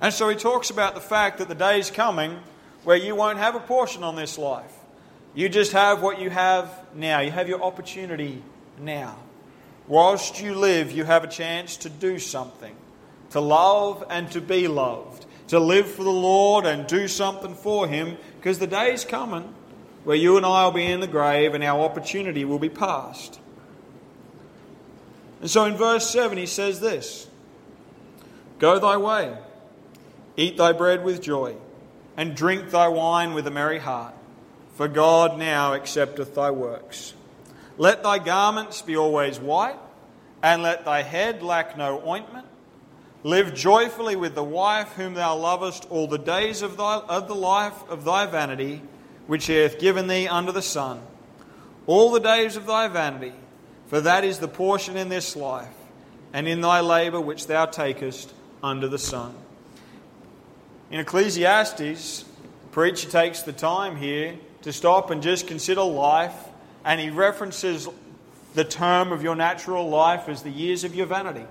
[0.00, 2.38] And so he talks about the fact that the day is coming
[2.84, 4.72] where you won't have a portion on this life.
[5.34, 7.20] You just have what you have now.
[7.20, 8.42] You have your opportunity
[8.78, 9.16] now.
[9.86, 12.74] Whilst you live, you have a chance to do something,
[13.30, 17.88] to love and to be loved, to live for the Lord and do something for
[17.88, 19.54] Him, because the day is coming
[20.08, 23.38] where you and I will be in the grave and our opportunity will be past.
[25.42, 27.28] And so in verse 7, he says this
[28.58, 29.36] Go thy way,
[30.34, 31.56] eat thy bread with joy,
[32.16, 34.14] and drink thy wine with a merry heart,
[34.76, 37.12] for God now accepteth thy works.
[37.76, 39.78] Let thy garments be always white,
[40.42, 42.46] and let thy head lack no ointment.
[43.24, 47.34] Live joyfully with the wife whom thou lovest all the days of, thy, of the
[47.34, 48.80] life of thy vanity
[49.28, 51.00] which he hath given thee under the sun,
[51.86, 53.34] all the days of thy vanity,
[53.86, 55.68] for that is the portion in this life,
[56.32, 59.34] and in thy labour which thou takest under the sun.
[60.90, 66.34] In Ecclesiastes, the preacher takes the time here to stop and just consider life,
[66.84, 67.86] and he references
[68.54, 71.44] the term of your natural life as the years of your vanity.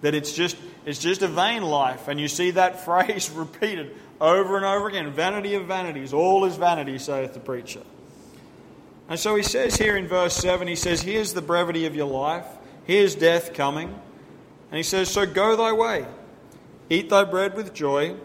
[0.00, 4.56] That it's just, it's just a vain life, and you see that phrase repeated over
[4.56, 5.10] and over again.
[5.12, 7.82] Vanity of vanities, all is vanity, saith the preacher.
[9.08, 12.06] And so he says here in verse 7, he says, Here's the brevity of your
[12.06, 12.46] life,
[12.84, 13.88] here's death coming.
[14.70, 16.06] And he says, So go thy way,
[16.88, 18.16] eat thy bread with joy,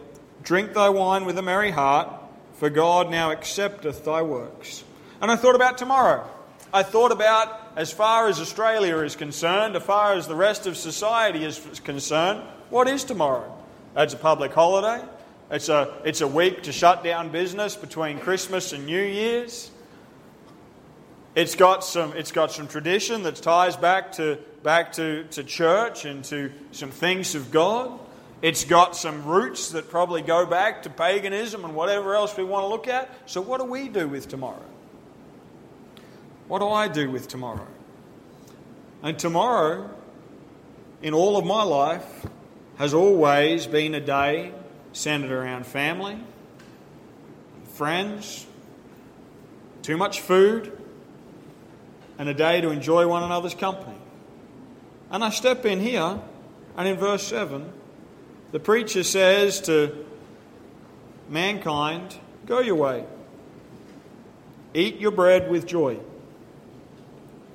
[0.44, 2.14] drink thy wine with a merry heart,
[2.54, 4.84] for God now accepteth thy works.
[5.22, 6.28] And I thought about tomorrow.
[6.74, 10.76] I thought about, as far as Australia is concerned, as far as the rest of
[10.76, 13.56] society is concerned, what is tomorrow?
[13.96, 15.08] It's a public holiday.
[15.52, 19.70] It's a, it's a week to shut down business between Christmas and New Year's.
[21.36, 26.04] It's got some, it's got some tradition that ties back, to, back to, to church
[26.04, 28.00] and to some things of God.
[28.42, 32.64] It's got some roots that probably go back to paganism and whatever else we want
[32.64, 33.08] to look at.
[33.28, 34.66] So, what do we do with tomorrow?
[36.48, 37.68] What do I do with tomorrow?
[39.04, 39.90] And tomorrow,
[41.02, 42.26] in all of my life,
[42.78, 44.54] has always been a day
[44.94, 46.18] centered around family,
[47.74, 48.46] friends,
[49.82, 50.72] too much food,
[52.18, 53.98] and a day to enjoy one another's company.
[55.12, 56.20] And I step in here,
[56.76, 57.72] and in verse 7,
[58.52, 60.06] the preacher says to
[61.30, 63.06] mankind, Go your way.
[64.74, 66.00] Eat your bread with joy.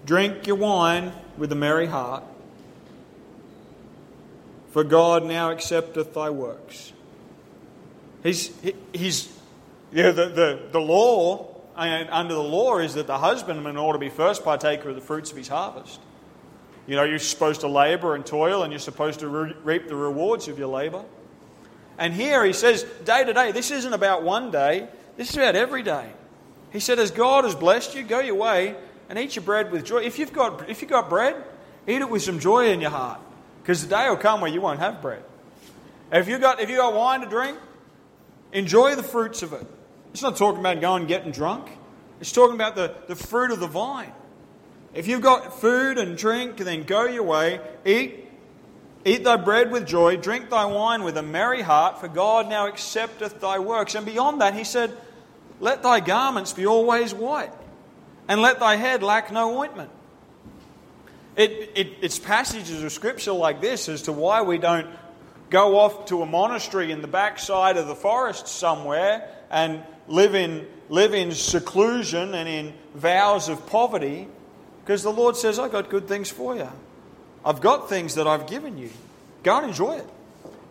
[0.05, 2.25] Drink your wine with a merry heart.
[4.71, 6.93] For God now accepteth thy works.
[8.23, 8.53] He's,
[8.93, 9.29] he's
[9.93, 13.99] you know, the, the, the law, under the law, is that the husbandman ought to
[13.99, 16.01] be first partaker of the fruits of his harvest.
[16.87, 19.95] You know, you're supposed to labor and toil, and you're supposed to re- reap the
[19.95, 21.05] rewards of your labor.
[21.99, 25.55] And here he says, day to day, this isn't about one day, this is about
[25.55, 26.11] every day.
[26.73, 28.75] He said, as God has blessed you, go your way
[29.13, 29.99] and eat your bread with joy.
[29.99, 31.37] If you've got, if you've got bread,
[31.87, 33.21] eat it with some joy in your heart,
[33.63, 35.23] because the day will come where you won't have bread.
[36.11, 37.59] If you've got, if you got wine to drink,
[38.53, 39.67] Enjoy the fruits of it.
[40.13, 41.71] It's not talking about going and getting drunk.
[42.21, 44.13] It's talking about the, the fruit of the vine.
[44.95, 48.29] If you've got food and drink, then go your way, eat,
[49.07, 52.69] eat thy bread with joy, drink thy wine with a merry heart, for God now
[52.69, 53.95] accepteth thy works.
[53.95, 54.95] And beyond that, he said,
[55.59, 57.55] Let thy garments be always white,
[58.29, 59.91] and let thy head lack no ointment.
[61.37, 64.87] It, it, it's passages of scripture like this as to why we don't
[65.49, 70.67] go off to a monastery in the backside of the forest somewhere and live in,
[70.89, 74.29] live in seclusion and in vows of poverty
[74.85, 76.69] because the Lord says, I've got good things for you.
[77.45, 78.91] I've got things that I've given you.
[79.43, 80.07] Go and enjoy it.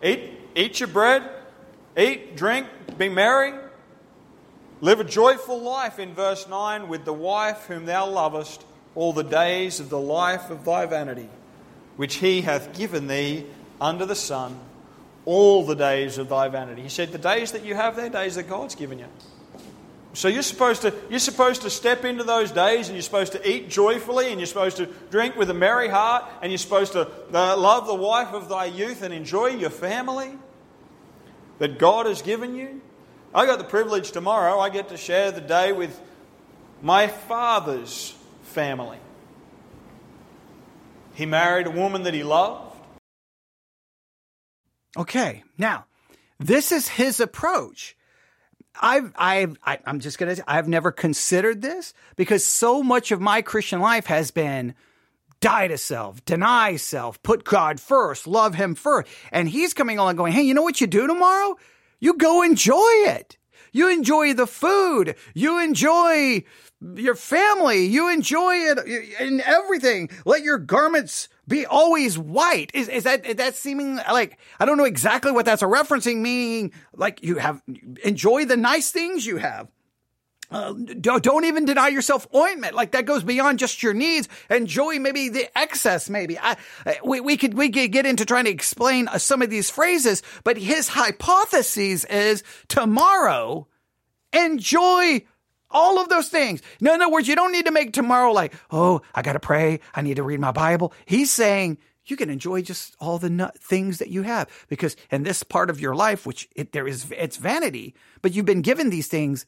[0.02, 1.22] Eat, eat your bread,
[1.96, 2.66] eat, drink,
[2.98, 3.52] be merry.
[4.82, 8.64] Live a joyful life in verse 9 with the wife whom thou lovest
[8.96, 11.28] all the days of the life of thy vanity,
[11.94, 13.46] which he hath given thee
[13.80, 14.58] under the sun,
[15.24, 16.82] all the days of thy vanity.
[16.82, 19.06] He said, The days that you have, they're days that God's given you.
[20.14, 23.48] So you're supposed to you're supposed to step into those days and you're supposed to
[23.48, 27.08] eat joyfully and you're supposed to drink with a merry heart and you're supposed to
[27.32, 30.32] uh, love the wife of thy youth and enjoy your family
[31.60, 32.80] that God has given you.
[33.34, 35.98] I got the privilege tomorrow, I get to share the day with
[36.82, 38.98] my father's family.
[41.14, 42.76] He married a woman that he loved.
[44.96, 45.86] Okay, now,
[46.38, 47.96] this is his approach.
[48.80, 53.42] I've, I've, I, I'm just gonna, I've never considered this because so much of my
[53.42, 54.74] Christian life has been
[55.40, 59.10] die to self, deny self, put God first, love Him first.
[59.30, 61.56] And He's coming along going, hey, you know what you do tomorrow?
[62.02, 63.38] You go enjoy it.
[63.70, 65.14] You enjoy the food.
[65.34, 66.42] You enjoy
[66.96, 67.86] your family.
[67.86, 68.78] You enjoy it
[69.20, 70.10] in everything.
[70.26, 72.72] Let your garments be always white.
[72.74, 76.72] Is, is that, is that seeming like, I don't know exactly what that's referencing, meaning
[76.92, 77.62] like you have,
[78.02, 79.68] enjoy the nice things you have.
[80.52, 82.74] Uh, don't, even deny yourself ointment.
[82.74, 84.28] Like that goes beyond just your needs.
[84.50, 86.10] Enjoy maybe the excess.
[86.10, 86.56] Maybe I,
[87.02, 90.22] we, we could we could get into trying to explain uh, some of these phrases,
[90.44, 93.66] but his hypothesis is tomorrow.
[94.32, 95.22] Enjoy
[95.70, 96.60] all of those things.
[96.80, 99.80] In other words, you don't need to make tomorrow like, oh, I got to pray.
[99.94, 100.92] I need to read my Bible.
[101.06, 105.42] He's saying you can enjoy just all the things that you have because in this
[105.42, 109.08] part of your life, which it, there is, it's vanity, but you've been given these
[109.08, 109.46] things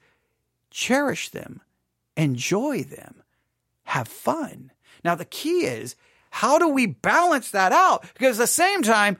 [0.74, 1.62] cherish them,
[2.16, 3.22] enjoy them,
[3.84, 4.72] have fun.
[5.04, 5.94] Now, the key is
[6.30, 8.04] how do we balance that out?
[8.14, 9.16] Because at the same time,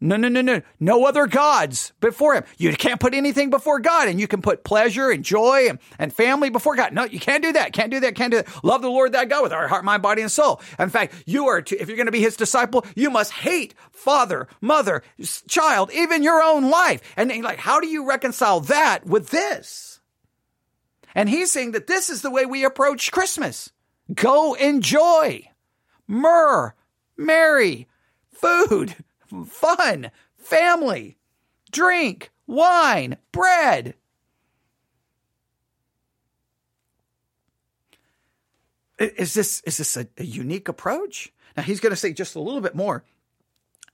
[0.00, 2.44] no, no, no, no, no other gods before him.
[2.58, 6.12] You can't put anything before God, and you can put pleasure and joy and, and
[6.12, 6.92] family before God.
[6.92, 7.72] No, you can't do that.
[7.72, 8.14] Can't do that.
[8.14, 8.64] Can't do that.
[8.64, 10.60] Love the Lord thy God with our heart, mind, body, and soul.
[10.78, 13.74] In fact, you are to, if you're going to be his disciple, you must hate
[13.90, 15.02] father, mother,
[15.48, 17.00] child, even your own life.
[17.16, 19.93] And like, how do you reconcile that with this?
[21.14, 23.70] And he's saying that this is the way we approach Christmas.
[24.12, 25.48] Go enjoy.
[26.06, 26.74] Myrrh,
[27.16, 27.88] merry,
[28.32, 28.96] food,
[29.46, 31.16] fun, family,
[31.70, 33.94] drink, wine, bread.
[38.98, 41.32] Is this, is this a, a unique approach?
[41.56, 43.04] Now he's going to say just a little bit more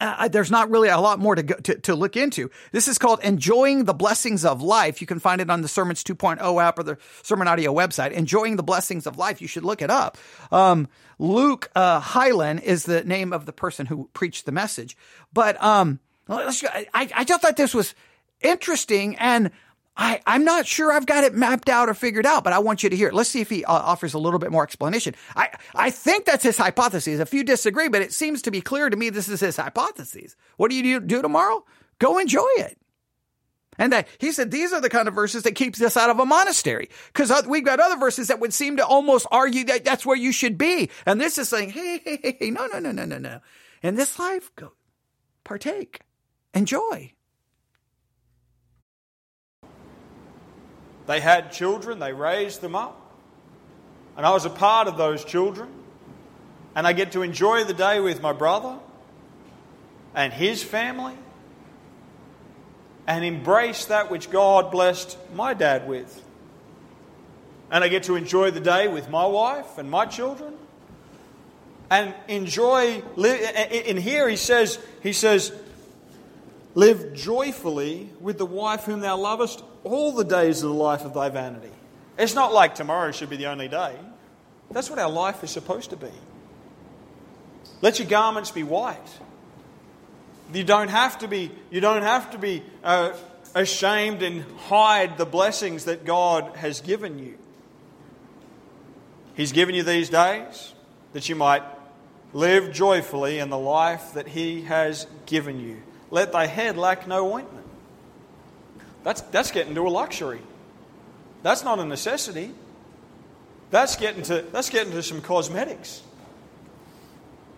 [0.00, 2.50] uh, there's not really a lot more to, go, to, to look into.
[2.72, 5.00] This is called Enjoying the Blessings of Life.
[5.00, 8.12] You can find it on the Sermons 2.0 app or the Sermon Audio website.
[8.12, 9.42] Enjoying the Blessings of Life.
[9.42, 10.16] You should look it up.
[10.50, 10.88] Um,
[11.18, 14.96] Luke uh, Hyland is the name of the person who preached the message.
[15.32, 17.94] But um, I, I just thought this was
[18.40, 19.50] interesting and
[19.96, 22.82] I, I'm not sure I've got it mapped out or figured out, but I want
[22.82, 23.14] you to hear it.
[23.14, 25.14] Let's see if he uh, offers a little bit more explanation.
[25.36, 27.20] I, I think that's his hypothesis.
[27.20, 30.36] If you disagree, but it seems to be clear to me this is his hypothesis.
[30.56, 31.64] What do you do, do tomorrow?
[31.98, 32.78] Go enjoy it.
[33.78, 36.18] And that he said these are the kind of verses that keeps us out of
[36.18, 40.04] a monastery because we've got other verses that would seem to almost argue that that's
[40.04, 40.90] where you should be.
[41.06, 43.40] And this is saying, hey, hey, hey, hey no, no, no, no, no, no.
[43.82, 44.72] In this life, go
[45.44, 46.00] partake,
[46.52, 47.12] enjoy.
[51.10, 52.96] They had children, they raised them up.
[54.16, 55.68] And I was a part of those children.
[56.76, 58.78] And I get to enjoy the day with my brother
[60.14, 61.16] and his family
[63.08, 66.22] and embrace that which God blessed my dad with.
[67.72, 70.54] And I get to enjoy the day with my wife and my children.
[71.90, 75.52] And enjoy, in here he says, he says,
[76.76, 81.14] live joyfully with the wife whom thou lovest all the days of the life of
[81.14, 81.70] thy vanity.
[82.18, 83.96] It's not like tomorrow should be the only day.
[84.70, 86.10] That's what our life is supposed to be.
[87.80, 88.98] Let your garments be white.
[90.52, 93.12] You don't have to be, you don't have to be uh,
[93.54, 97.38] ashamed and hide the blessings that God has given you.
[99.34, 100.74] He's given you these days
[101.12, 101.62] that you might
[102.32, 105.82] live joyfully in the life that He has given you.
[106.10, 107.66] Let thy head lack no ointment.
[109.02, 110.40] That's, that's getting to a luxury.
[111.42, 112.52] That's not a necessity.
[113.70, 116.02] That's getting to, that's getting to some cosmetics.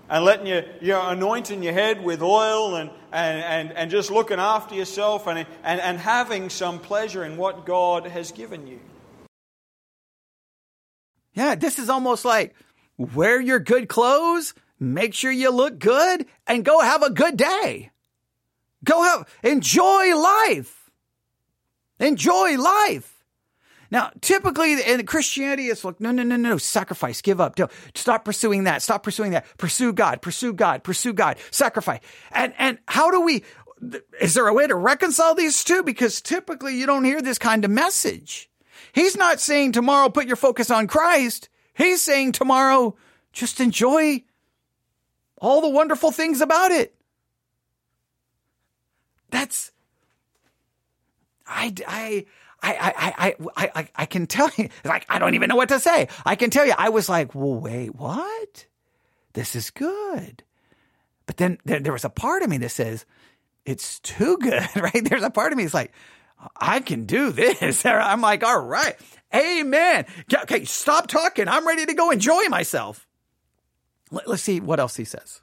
[0.09, 4.11] And letting you, you know, anointing your head with oil and, and, and, and just
[4.11, 8.79] looking after yourself and, and, and having some pleasure in what God has given you.
[11.33, 12.55] Yeah, this is almost like
[12.99, 17.91] wear your good clothes, make sure you look good, and go have a good day.
[18.85, 20.82] Go have, enjoy life.
[22.03, 23.25] Enjoy life.
[23.91, 27.59] Now, typically in Christianity, it's like, no, no, no, no, sacrifice, give up.
[27.95, 28.83] Stop pursuing that.
[28.83, 29.47] Stop pursuing that.
[29.59, 32.01] Pursue God, pursue God, pursue God, sacrifice.
[32.31, 33.45] And, and how do we,
[34.21, 35.83] is there a way to reconcile these two?
[35.83, 38.51] Because typically you don't hear this kind of message.
[38.93, 41.49] He's not saying tomorrow put your focus on Christ.
[41.75, 42.97] He's saying tomorrow
[43.33, 44.25] just enjoy
[45.37, 46.95] all the wonderful things about it.
[49.31, 49.72] That's,
[51.53, 52.27] I, I,
[52.63, 55.81] I, I, I, I, I can tell you, like, I don't even know what to
[55.81, 56.09] say.
[56.25, 58.67] I can tell you, I was like, well, wait, what?
[59.33, 60.43] This is good.
[61.27, 63.05] But then there, there was a part of me that says,
[63.65, 65.05] it's too good, right?
[65.05, 65.93] There's a part of me that's like,
[66.57, 67.85] I can do this.
[67.87, 68.97] I'm like, all right,
[69.35, 70.07] amen.
[70.33, 71.49] Okay, stop talking.
[71.49, 73.07] I'm ready to go enjoy myself.
[74.11, 75.41] Let's see what else he says.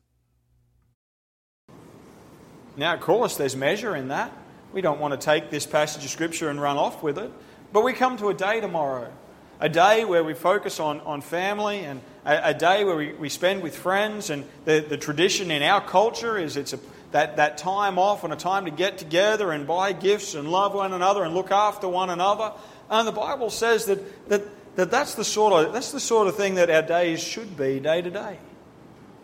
[2.78, 4.32] Now, of course, there's measure in that.
[4.72, 7.32] We don't want to take this passage of Scripture and run off with it.
[7.74, 9.12] But we come to a day tomorrow,
[9.60, 13.30] a day where we focus on, on family and a, a day where we, we
[13.30, 14.30] spend with friends.
[14.30, 16.80] And the, the tradition in our culture is it's a,
[17.12, 20.74] that, that time off and a time to get together and buy gifts and love
[20.76, 22.52] one another and look after one another.
[22.90, 24.44] And the Bible says that, that,
[24.76, 27.80] that that's, the sort of, that's the sort of thing that our days should be
[27.80, 28.38] day to day.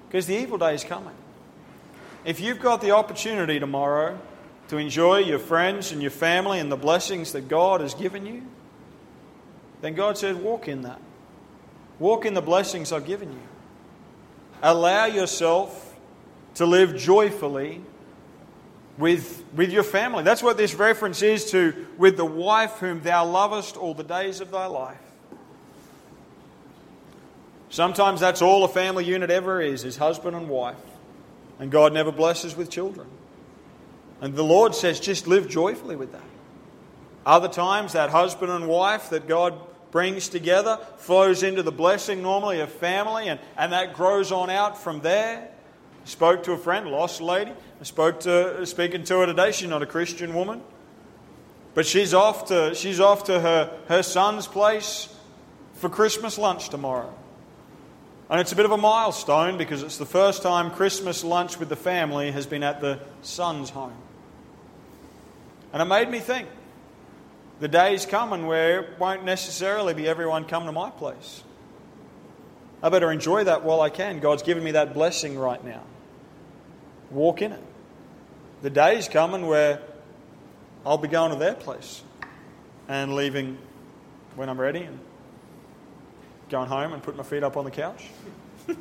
[0.07, 1.13] Because the evil day is coming.
[2.23, 4.19] If you've got the opportunity tomorrow
[4.69, 8.43] to enjoy your friends and your family and the blessings that God has given you,
[9.81, 10.99] then God said, walk in that.
[11.99, 13.39] Walk in the blessings I've given you.
[14.61, 15.95] Allow yourself
[16.55, 17.81] to live joyfully
[18.97, 20.23] with, with your family.
[20.23, 24.41] That's what this reference is to with the wife whom thou lovest all the days
[24.41, 24.97] of thy life.
[27.69, 30.77] Sometimes that's all a family unit ever is, is husband and wife.
[31.59, 33.07] And God never blesses with children.
[34.21, 36.21] And the Lord says, just live joyfully with that.
[37.25, 39.59] Other times, that husband and wife that God
[39.91, 44.77] brings together flows into the blessing normally of family, and, and that grows on out
[44.77, 45.49] from there.
[46.03, 47.51] I spoke to a friend, lost lady.
[47.79, 49.51] I spoke to speaking to her today.
[49.51, 50.61] She's not a Christian woman.
[51.73, 55.13] But she's off to she's off to her, her son's place
[55.73, 57.13] for Christmas lunch tomorrow.
[58.29, 61.69] And it's a bit of a milestone because it's the first time Christmas lunch with
[61.69, 63.95] the family has been at the son's home.
[65.73, 66.47] And it made me think
[67.59, 71.43] the day's coming where it won't necessarily be everyone come to my place.
[72.83, 74.19] I better enjoy that while I can.
[74.19, 75.81] God's given me that blessing right now.
[77.09, 77.63] Walk in it.
[78.61, 79.81] The day's coming where
[80.85, 82.03] I'll be going to their place
[82.87, 83.57] and leaving
[84.35, 84.99] when I'm ready and
[86.49, 88.05] going home and putting my feet up on the couch.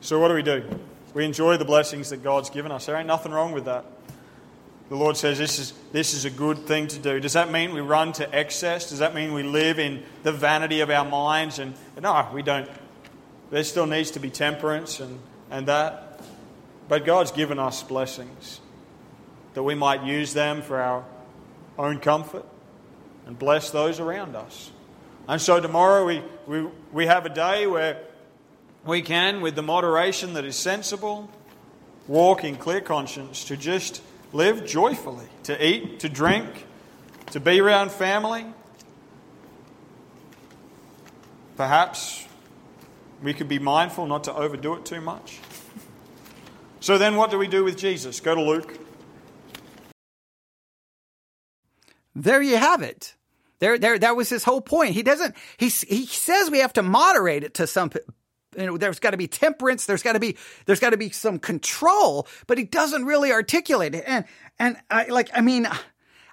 [0.00, 0.64] so, what do we do?
[1.14, 2.86] We enjoy the blessings that God's given us.
[2.86, 3.84] There ain't nothing wrong with that.
[4.88, 7.20] The Lord says this is, this is a good thing to do.
[7.20, 8.88] Does that mean we run to excess?
[8.88, 11.58] Does that mean we live in the vanity of our minds?
[11.58, 12.68] And no, we don't.
[13.50, 15.18] There still needs to be temperance and,
[15.50, 16.20] and that.
[16.88, 18.60] But God's given us blessings
[19.52, 21.04] that we might use them for our
[21.78, 22.46] own comfort
[23.26, 24.70] and bless those around us.
[25.26, 28.02] And so tomorrow we, we, we have a day where
[28.84, 31.30] we can, with the moderation that is sensible,
[32.06, 34.02] walk in clear conscience to just
[34.32, 36.66] live joyfully, to eat, to drink,
[37.32, 38.46] to be around family.
[41.56, 42.26] Perhaps
[43.22, 45.38] we could be mindful not to overdo it too much.
[46.80, 48.20] So then, what do we do with Jesus?
[48.20, 48.78] Go to Luke.
[52.14, 53.14] There you have it.
[53.58, 54.94] There, there, that was his whole point.
[54.94, 57.90] He doesn't, he, he says we have to moderate it to some,
[58.56, 59.86] you know, there's got to be temperance.
[59.86, 60.36] There's got to be,
[60.66, 64.04] there's got to be some control, but he doesn't really articulate it.
[64.06, 64.24] And,
[64.58, 65.68] and I like, I mean,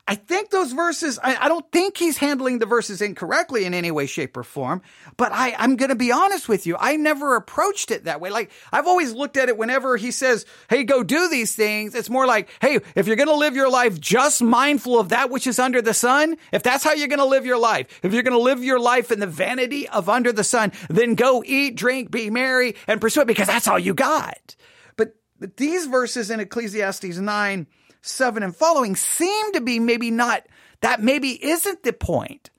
[0.08, 3.90] I think those verses, I, I, don't think he's handling the verses incorrectly in any
[3.90, 4.84] way, shape, or form.
[5.18, 6.78] But I, I'm going to be honest with you.
[6.80, 8.30] I never approached it that way.
[8.30, 11.96] Like, I've always looked at it whenever he says, Hey, go do these things.
[11.96, 15.32] It's more like, Hey, if you're going to live your life just mindful of that
[15.32, 18.14] which is under the sun, if that's how you're going to live your life, if
[18.14, 21.44] you're going to live your life in the vanity of under the sun, then go
[21.44, 24.56] eat, drink, be merry, and pursue it because that's all you got.
[24.98, 27.66] But, but these verses in Ecclesiastes 9,
[28.06, 30.46] 7 and following seem to be maybe not,
[30.82, 32.50] that maybe isn't the point.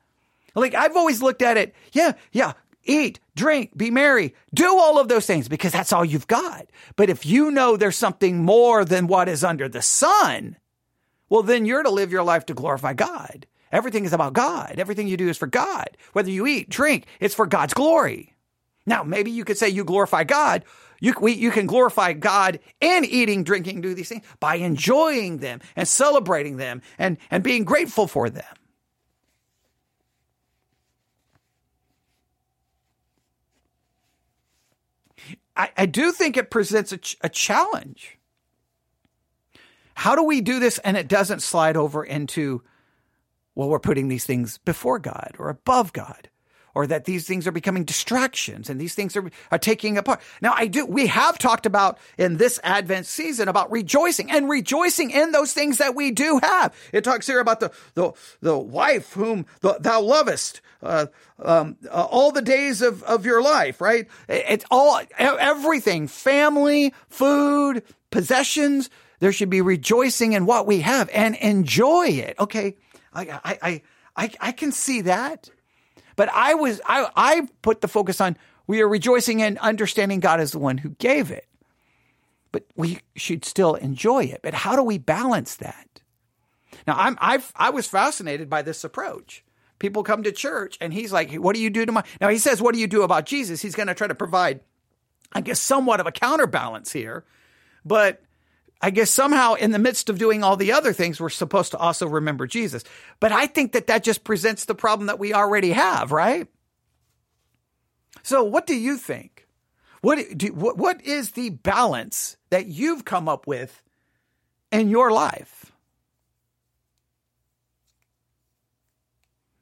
[0.55, 5.09] Like I've always looked at it, yeah, yeah, eat, drink, be merry, do all of
[5.09, 6.67] those things because that's all you've got.
[6.97, 10.57] But if you know there's something more than what is under the sun,
[11.29, 13.47] well, then you're to live your life to glorify God.
[13.73, 14.77] Everything is about God.
[14.79, 15.97] Everything you do is for God.
[16.13, 18.36] Whether you eat, drink, it's for God's glory.
[18.87, 20.65] Now, maybe you could say you glorify God.
[21.01, 25.61] You, we, you can glorify God in eating, drinking, do these things by enjoying them
[25.75, 28.45] and celebrating them and, and being grateful for them.
[35.57, 38.19] I, I do think it presents a, ch- a challenge.
[39.95, 42.63] How do we do this and it doesn't slide over into,
[43.55, 46.29] well, we're putting these things before God or above God?
[46.77, 50.21] Or that these things are becoming distractions and these things are, are taking apart.
[50.43, 55.11] Now, I do, we have talked about in this Advent season about rejoicing and rejoicing
[55.11, 56.75] in those things that we do have.
[56.93, 58.13] It talks here about the, the,
[58.43, 61.07] the wife whom the, thou lovest, uh,
[61.43, 64.07] um, uh, all the days of, of your life, right?
[64.29, 68.91] It's all, everything, family, food, possessions.
[69.21, 72.37] There should be rejoicing in what we have and enjoy it.
[72.39, 72.77] Okay.
[73.15, 73.83] I, I,
[74.15, 75.49] I, I can see that.
[76.17, 78.37] But I was, I, I put the focus on
[78.67, 81.47] we are rejoicing and understanding God as the one who gave it.
[82.53, 84.41] But we should still enjoy it.
[84.43, 86.01] But how do we balance that?
[86.87, 89.45] Now, I'm, I've, I was fascinated by this approach.
[89.79, 92.39] People come to church and he's like, what do you do to my, now he
[92.39, 93.61] says, what do you do about Jesus?
[93.61, 94.61] He's going to try to provide,
[95.33, 97.25] I guess, somewhat of a counterbalance here.
[97.85, 98.23] But
[98.81, 101.79] I guess somehow in the midst of doing all the other things, we're supposed to
[101.79, 102.85] also remember Jesus.
[103.21, 106.47] But I think that that just presents the problem that we already have, right?
[108.23, 109.47] So, what do you think?
[110.03, 113.83] What, do, what, what is the balance that you've come up with
[114.71, 115.73] in your life?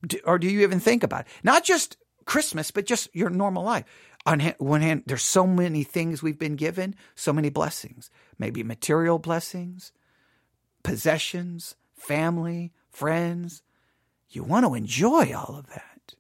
[0.07, 1.27] Do, or do you even think about it?
[1.43, 3.85] Not just Christmas, but just your normal life
[4.27, 9.19] on one hand, there's so many things we've been given, so many blessings, maybe material
[9.19, 9.93] blessings,
[10.83, 13.63] possessions, family, friends.
[14.31, 16.15] You want to enjoy all of that.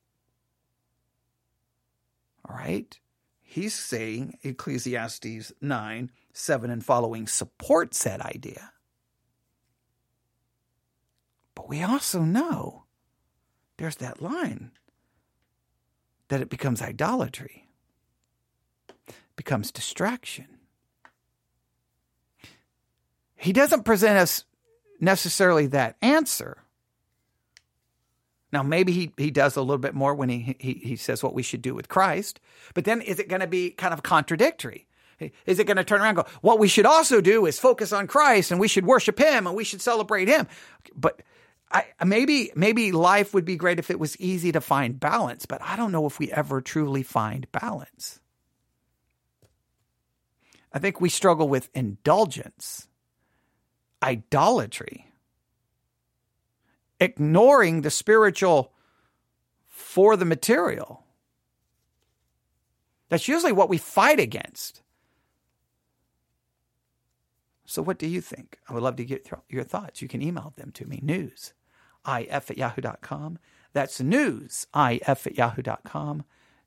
[2.46, 2.98] All right?
[3.40, 8.72] He's saying Ecclesiastes 9, 7 and following supports that idea.
[11.54, 12.84] But we also know
[13.78, 14.72] there's that line
[16.28, 17.63] that it becomes idolatry
[19.36, 20.46] becomes distraction.
[23.36, 24.44] He doesn't present us
[25.00, 26.58] necessarily that answer.
[28.52, 31.34] Now, maybe he, he does a little bit more when he, he, he says what
[31.34, 32.38] we should do with Christ,
[32.72, 34.86] but then is it going to be kind of contradictory?
[35.46, 37.92] Is it going to turn around and go, what we should also do is focus
[37.92, 40.46] on Christ and we should worship him and we should celebrate him?
[40.94, 41.22] But
[41.70, 45.60] I, maybe, maybe life would be great if it was easy to find balance, but
[45.62, 48.20] I don't know if we ever truly find balance.
[50.74, 52.88] I think we struggle with indulgence,
[54.02, 55.12] idolatry,
[56.98, 58.72] ignoring the spiritual
[59.68, 61.04] for the material.
[63.08, 64.82] That's usually what we fight against.
[67.66, 68.58] So, what do you think?
[68.68, 70.02] I would love to get your thoughts.
[70.02, 71.54] You can email them to me news
[72.06, 73.38] if at yahoo.com.
[73.72, 76.24] That's news if at yahoo.com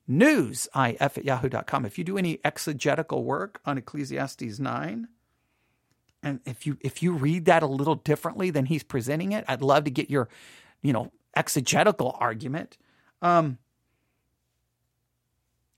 [0.10, 1.86] newsif at yahoo.com.
[1.86, 5.08] If you do any exegetical work on Ecclesiastes 9,
[6.24, 9.62] and if you if you read that a little differently than he's presenting it, I'd
[9.62, 10.30] love to get your,
[10.82, 12.78] you know, exegetical argument.
[13.22, 13.60] Um,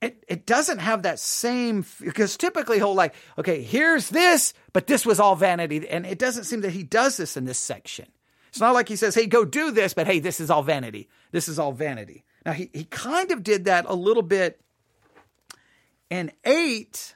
[0.01, 5.05] it it doesn't have that same because typically he'll like, okay, here's this, but this
[5.05, 8.07] was all vanity, and it doesn't seem that he does this in this section.
[8.47, 11.07] It's not like he says, hey, go do this, but hey, this is all vanity.
[11.31, 12.23] This is all vanity.
[12.45, 14.59] Now, he, he kind of did that a little bit
[16.09, 17.15] in 8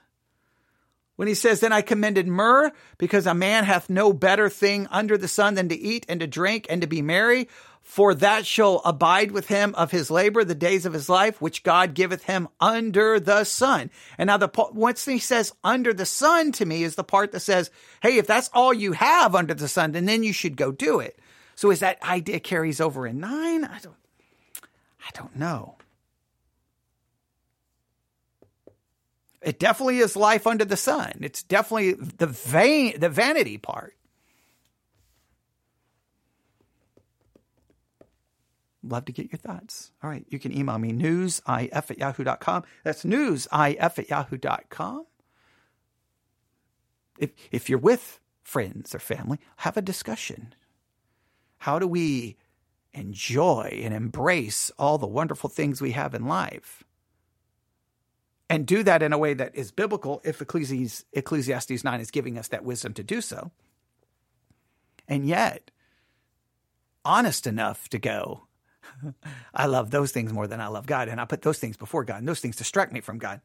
[1.15, 5.17] when he says, Then I commended myrrh, because a man hath no better thing under
[5.17, 7.47] the sun than to eat and to drink and to be merry,
[7.81, 11.63] for that shall abide with him of his labor the days of his life, which
[11.63, 13.91] God giveth him under the sun.
[14.17, 17.41] And now the once he says under the sun to me is the part that
[17.41, 17.69] says,
[18.01, 20.99] Hey, if that's all you have under the sun, then then you should go do
[20.99, 21.19] it.
[21.55, 23.65] So is that idea carries over in nine?
[23.65, 23.95] I don't
[25.05, 25.77] I don't know.
[29.41, 31.11] It definitely is life under the sun.
[31.21, 33.95] It's definitely the vain, the vanity part.
[38.85, 39.91] Love to get your thoughts.
[40.01, 40.25] All right.
[40.29, 42.63] You can email me newsif at yahoo.com.
[42.83, 45.05] That's newsif at yahoo.com.
[47.17, 50.53] If, if you're with friends or family, have a discussion.
[51.59, 52.35] How do we
[52.93, 56.83] enjoy and embrace all the wonderful things we have in life.
[58.49, 62.37] And do that in a way that is biblical if Ecclesiastes, Ecclesiastes 9 is giving
[62.37, 63.51] us that wisdom to do so.
[65.07, 65.71] And yet,
[67.03, 68.47] honest enough to go,
[69.53, 71.07] I love those things more than I love God.
[71.07, 72.19] And I put those things before God.
[72.19, 73.41] And those things distract me from God.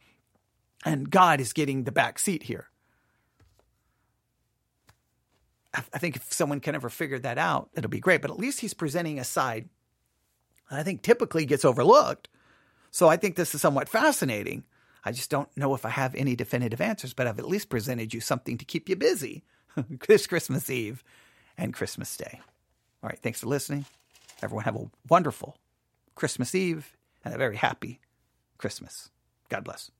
[0.84, 2.68] And God is getting the back seat here.
[5.74, 8.22] I think if someone can ever figure that out, it'll be great.
[8.22, 9.68] But at least he's presenting a side
[10.70, 12.28] I think typically gets overlooked.
[12.90, 14.64] So I think this is somewhat fascinating.
[15.04, 18.12] I just don't know if I have any definitive answers, but I've at least presented
[18.12, 19.44] you something to keep you busy
[20.08, 21.02] this Christmas Eve
[21.56, 22.40] and Christmas Day.
[23.02, 23.86] All right, thanks for listening.
[24.42, 25.56] Everyone have a wonderful
[26.14, 28.00] Christmas Eve and a very happy
[28.58, 29.10] Christmas.
[29.48, 29.90] God bless.